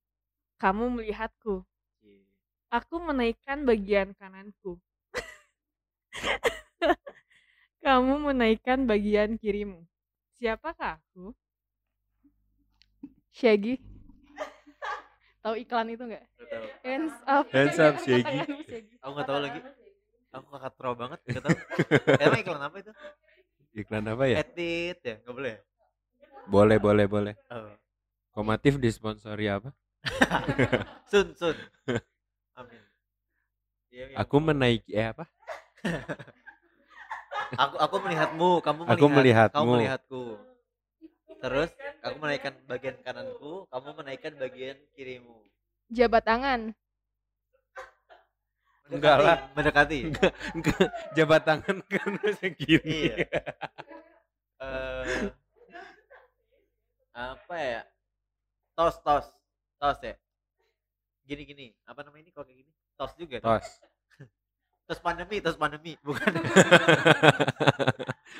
[0.62, 1.64] Kamu melihatku.
[2.04, 2.28] Iya.
[2.76, 4.78] Aku menaikkan bagian kananku.
[7.86, 9.86] Kamu menaikkan bagian kirimu.
[10.42, 11.38] Siapakah aku?
[13.30, 13.78] Shaggy.
[15.46, 16.26] Tahu iklan itu nggak?
[16.26, 16.66] Nggak tahu.
[16.82, 17.46] Hands up.
[17.54, 18.42] Hands up, Shaggy.
[19.06, 19.60] Aku nggak tahu lagi.
[20.34, 21.58] Aku kakak tro banget, nggak tahu.
[22.26, 22.92] Emang iklan apa itu?
[23.78, 24.36] Iklan apa ya?
[24.42, 25.52] Edit ya, nggak boleh.
[25.54, 25.60] ya?
[26.50, 27.34] Boleh, boleh, boleh.
[27.54, 27.70] Oh.
[28.34, 29.70] Komatif disponsori apa?
[31.14, 31.54] Sun, sun.
[32.58, 32.82] Amin.
[33.94, 34.16] Iya, iya.
[34.26, 35.30] Aku menaiki eh apa?
[37.54, 39.54] aku aku melihatmu, kamu melihat, Aku melihatmu.
[39.54, 40.24] kamu melihatku.
[41.36, 41.70] Terus
[42.02, 45.38] aku menaikkan bagian kananku, kamu menaikkan bagian kirimu.
[45.94, 46.74] Jabat tangan.
[48.86, 49.38] Enggak lah.
[49.58, 50.14] Mendekati.
[50.54, 53.14] Enggak, jabat tangan karena segini.
[53.14, 53.16] Iya.
[54.62, 55.30] Eh,
[57.14, 57.82] apa ya?
[58.78, 59.26] Tos, tos,
[59.78, 60.14] tos ya.
[61.26, 62.72] Gini gini, apa namanya ini kalau kayak gini?
[62.94, 63.38] Tos juga.
[63.42, 63.68] Tos.
[64.86, 66.30] Tos pandemi, tos pandemi, bukan?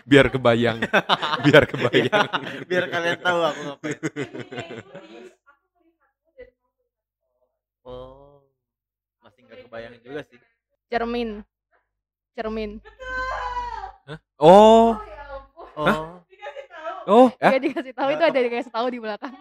[0.10, 0.78] Biar kebayang.
[1.46, 2.28] Biar Iya, kebayang.
[2.70, 4.00] biar kalian tahu aku ngapain.
[7.86, 8.42] Oh,
[9.22, 10.42] masih nggak kebayang juga sih.
[10.90, 11.46] Cermin.
[12.34, 12.82] Cermin.
[14.42, 14.98] Oh,
[15.78, 16.18] Oh,
[17.06, 17.62] oh, Dia ya?
[17.62, 19.34] dikasih tahu itu ada dikasih tahu di belakang.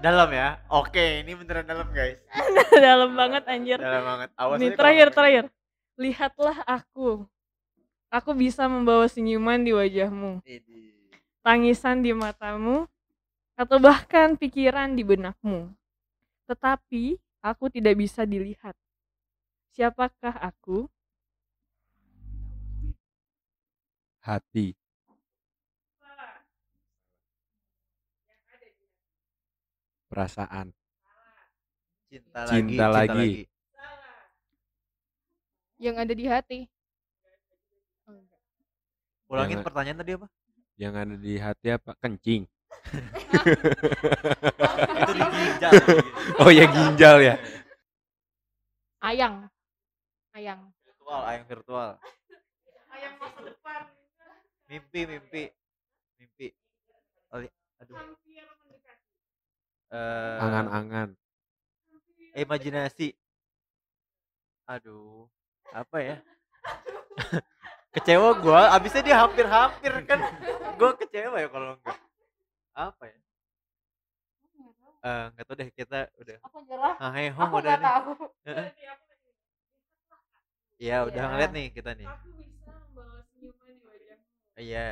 [0.00, 0.60] Dalam ya.
[0.68, 2.20] Oke, ini beneran dalam guys.
[2.86, 3.78] Dalam banget anjir.
[3.80, 4.28] Dalam banget.
[4.36, 5.44] Awas Nih aja kalau terakhir ngomong terakhir.
[5.96, 7.08] Lihatlah aku.
[8.12, 10.38] Aku bisa membawa senyuman di wajahmu,
[11.42, 12.86] tangisan di matamu,
[13.58, 15.74] atau bahkan pikiran di benakmu.
[16.46, 18.78] Tetapi aku tidak bisa dilihat.
[19.74, 20.86] Siapakah aku?
[24.22, 24.85] Hati.
[30.06, 30.70] Perasaan.
[32.06, 33.42] Cinta, lagi, Cinta lagi.
[35.76, 36.58] Yang ada di hati.
[39.26, 40.26] Ulangin pertanyaan tadi apa?
[40.78, 41.90] Yang ada di hati apa?
[41.98, 42.46] Kencing.
[45.02, 45.72] Itu di ginjal.
[46.42, 47.34] Oh ya ginjal ya.
[49.02, 49.50] Ayang.
[50.30, 50.70] Ayang.
[50.84, 51.90] virtual, ayang virtual.
[54.66, 55.42] Mimpi, mimpi.
[56.18, 56.46] Mimpi.
[57.34, 57.96] Oli- Aduh.
[59.86, 61.14] Eh, Angan-angan.
[62.34, 63.14] imajinasi.
[64.66, 65.30] Aduh.
[65.70, 66.16] Apa ya?
[67.94, 70.20] kecewa gua, abisnya dia hampir-hampir kan.
[70.76, 71.98] Gua kecewa ya kalau enggak.
[72.72, 73.18] Apa ya?
[75.00, 76.38] Eh, enggak tahu deh kita udah.
[76.44, 76.94] Aku nyerah.
[76.98, 77.86] Ah, hei, Aku udah nggak nih.
[77.88, 78.10] tahu.
[78.44, 78.66] Heeh.
[80.76, 81.30] Iya, udah Iya.
[81.32, 82.04] ngeliat nih kita nih.
[82.04, 84.28] Aku bisa membawa senyuman di wajahmu,
[84.60, 84.86] Iya.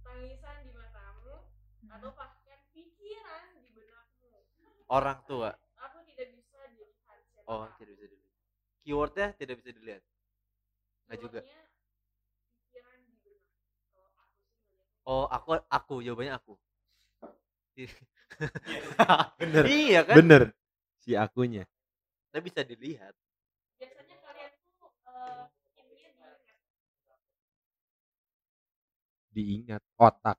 [0.00, 1.34] Tangisan di matamu,
[1.92, 2.31] atau pikiran di benakmu.
[4.92, 5.56] Orang tua.
[5.80, 6.92] Aku tidak bisa dilihat
[7.32, 8.28] siapa Oh, tidak bisa dilihat.
[8.84, 10.02] Keywordnya tidak bisa dilihat.
[11.08, 11.40] Enggak juga.
[12.68, 13.48] pikiran di benak.
[13.88, 16.54] Kalau aku sih ngeliatnya Oh, aku aku jawabannya aku.
[19.40, 19.64] Bener.
[19.64, 20.16] iya kan?
[20.20, 20.42] Bener.
[21.00, 21.64] Si akunya.
[22.28, 23.16] Tapi bisa dilihat.
[23.80, 26.36] biasanya kalian tuh eh intinya diingat
[29.32, 29.82] Diingat.
[29.96, 30.36] Otak.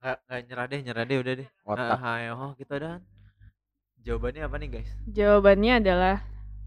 [0.00, 1.48] Nggak, nggak nyerah deh, nyerah deh udah deh.
[1.68, 1.96] Otak.
[2.00, 3.13] Ayo, oh, kita udah.
[4.04, 4.90] Jawabannya apa nih, guys?
[5.06, 6.16] jawabannya adalah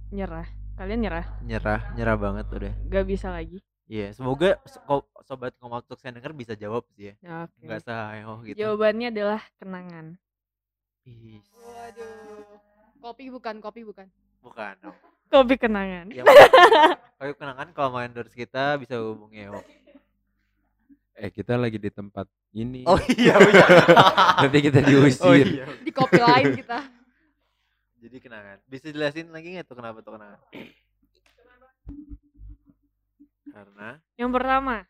[0.09, 2.73] nyerah kalian nyerah Nyerah, nyerah banget udah.
[2.87, 4.83] gak bisa lagi Iya, semoga so-
[5.23, 7.13] sobat komatuk saya denger bisa jawab sih ya.
[7.43, 8.57] oke Enggak sahayo gitu.
[8.57, 10.17] jawabannya adalah kenangan
[11.03, 12.57] Ih, Waduh.
[12.99, 14.07] Kopi bukan, kopi bukan.
[14.39, 14.97] bukan dong.
[15.27, 16.25] kopi kenangan Yang
[17.17, 19.61] Kayu kenangan kalau mau endorse kita bisa hubungi Eo.
[21.15, 22.83] Eh kita lagi di tempat ini.
[22.83, 23.65] Oh iya, oh iya.
[24.39, 25.25] Nanti kita diusir.
[25.25, 25.65] Oh iya.
[25.81, 26.77] Di kopi lain kita.
[27.97, 28.57] Jadi kenangan.
[28.69, 30.41] Bisa jelasin lagi nggak tuh kenapa tuh kenangan?
[33.49, 33.89] Karena
[34.21, 34.85] yang pertama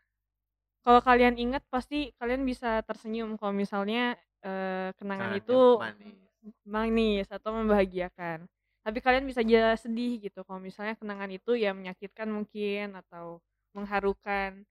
[0.84, 6.16] kalau kalian ingat pasti kalian bisa tersenyum kalau misalnya eh, kenangan kenangannya itu manis.
[6.64, 8.48] manis atau membahagiakan
[8.80, 13.44] tapi kalian bisa aja sedih gitu kalau misalnya kenangan itu ya menyakitkan mungkin atau
[13.76, 14.64] mengharukan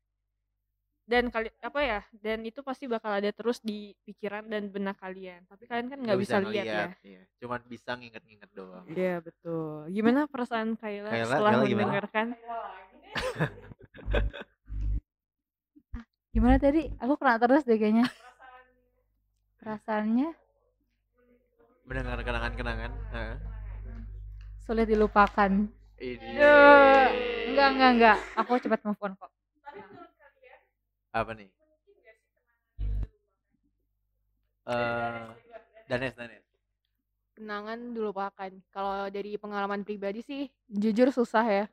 [1.08, 5.40] dan kali apa ya dan itu pasti bakal ada terus di pikiran dan benak kalian
[5.48, 7.24] tapi kalian kan nggak bisa, lihat ya iya.
[7.40, 8.84] Cuman bisa nginget-nginget doang.
[8.92, 12.28] Iya betul gimana perasaan Kayla, Kayla, setelah Kayla mendengarkan
[16.38, 16.86] Gimana tadi?
[17.02, 18.06] Aku kena terus deh kayaknya.
[19.58, 20.38] Perasaannya
[21.88, 22.92] Mendengar kenangan-kenangan.
[23.16, 23.38] Heeh.
[24.68, 25.72] sulit dilupakan.
[25.98, 26.30] Ini.
[26.36, 27.08] Duh,
[27.56, 28.18] enggak enggak enggak.
[28.36, 29.32] Aku cepat move on kok.
[31.14, 31.50] Apa nih?
[34.68, 35.28] eh
[35.88, 36.44] Danes Danes.
[37.38, 38.52] Kenangan dilupakan.
[38.74, 41.66] Kalau dari pengalaman pribadi sih jujur susah ya.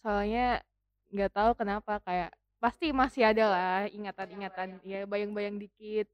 [0.00, 0.64] Soalnya
[1.12, 2.32] nggak tahu kenapa kayak
[2.62, 6.08] pasti masih ada lah ingatan-ingatan ya bayang-bayang dikit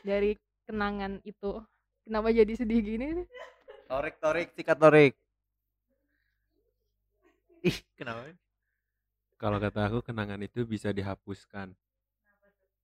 [0.00, 1.60] dari kenangan itu.
[2.08, 3.28] Kenapa jadi sedih gini?
[3.88, 5.12] Torik Torik sikat Torik.
[7.60, 8.32] Ih, kenapa?
[9.38, 11.70] Kalau kata aku kenangan itu bisa dihapuskan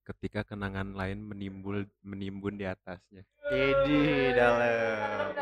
[0.07, 3.27] ketika kenangan lain menimbul menimbun di atasnya.
[3.51, 5.35] Jadi dalam.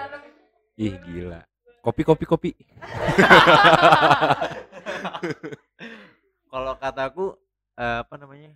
[0.73, 1.45] Ih gila.
[1.85, 2.51] Kopi kopi kopi.
[6.49, 7.37] Kalau kataku
[7.77, 8.49] eh, apa namanya?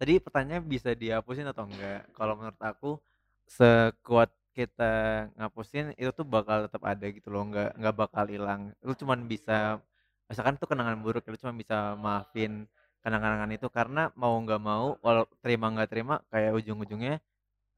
[0.00, 2.08] Tadi pertanyaan bisa dihapusin atau enggak?
[2.16, 2.96] Kalau menurut aku
[3.44, 8.72] sekuat kita ngapusin itu tuh bakal tetap ada gitu loh, enggak enggak bakal hilang.
[8.80, 9.84] Lu cuman bisa
[10.30, 12.64] misalkan tuh kenangan buruk, lu cuma bisa maafin
[13.04, 17.20] kenangan-kenangan itu karena mau nggak mau, walau terima nggak terima kayak ujung-ujungnya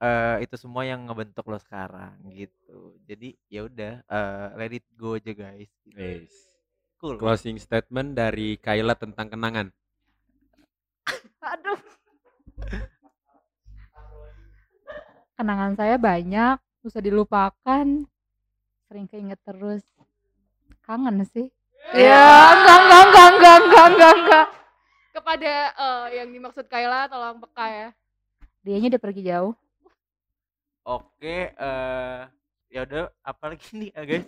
[0.01, 3.01] eh, itu semua yang ngebentuk lo sekarang gitu.
[3.09, 5.71] Jadi ya udah eh, let it go aja guys.
[5.85, 5.99] gitu.
[5.99, 6.33] Yes.
[6.97, 7.21] Cool.
[7.21, 9.69] Closing statement dari Kayla tentang kenangan.
[11.45, 11.81] Aduh.
[15.37, 17.87] Kenangan saya banyak, susah dilupakan,
[18.89, 19.85] sering keinget terus.
[20.81, 21.53] Kangen sih.
[21.95, 24.47] Ya, enggak, enggak, enggak, enggak, enggak, enggak, enggak.
[25.15, 27.89] Kepada eh, yang dimaksud Kayla tolong peka ya.
[28.67, 29.53] Dianya udah pergi jauh.
[30.87, 32.21] Oke, eh
[32.75, 34.27] ya udah apa lagi nih ah, guys?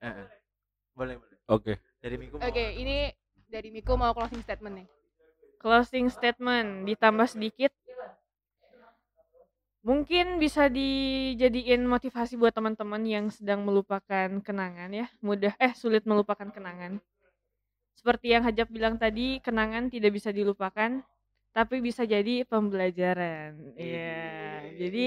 [0.00, 0.26] Eh.
[0.96, 1.38] Boleh, boleh.
[1.52, 1.72] Oke.
[2.00, 3.12] Dari Miko Oke, mau- ini
[3.48, 4.88] dari Miko mau closing statement nih.
[5.60, 7.72] Closing statement ditambah sedikit.
[9.80, 15.08] Mungkin bisa dijadiin motivasi buat teman-teman yang sedang melupakan kenangan ya.
[15.24, 17.00] Mudah eh sulit melupakan kenangan.
[17.96, 21.00] Seperti yang Hajab bilang tadi, kenangan tidak bisa dilupakan,
[21.56, 23.56] tapi bisa jadi pembelajaran.
[23.76, 24.76] Iya.
[24.76, 25.04] Jadi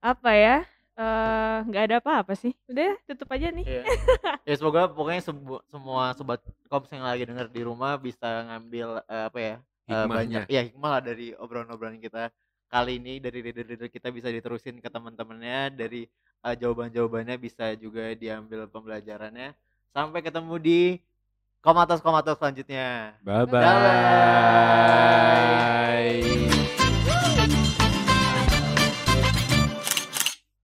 [0.00, 0.56] apa ya?
[0.92, 2.52] eh nggak ada apa-apa sih.
[2.68, 3.64] Udah, tutup aja nih.
[3.64, 3.82] Iya.
[4.48, 9.24] ya semoga pokoknya sebu- semua sobat kops yang lagi denger di rumah bisa ngambil eh,
[9.32, 9.54] apa ya?
[9.56, 10.12] eh, Hikmahnya.
[10.12, 12.28] banyak ya hikmah lah dari obrolan-obrolan kita
[12.72, 16.08] kali ini dari leader-leader kita bisa diterusin ke teman-temannya dari
[16.40, 19.52] eh, jawaban-jawabannya bisa juga diambil pembelajarannya
[19.92, 20.96] sampai ketemu di
[21.60, 23.60] komatos komatos selanjutnya Bye Bye-bye.
[27.76, 27.81] bye.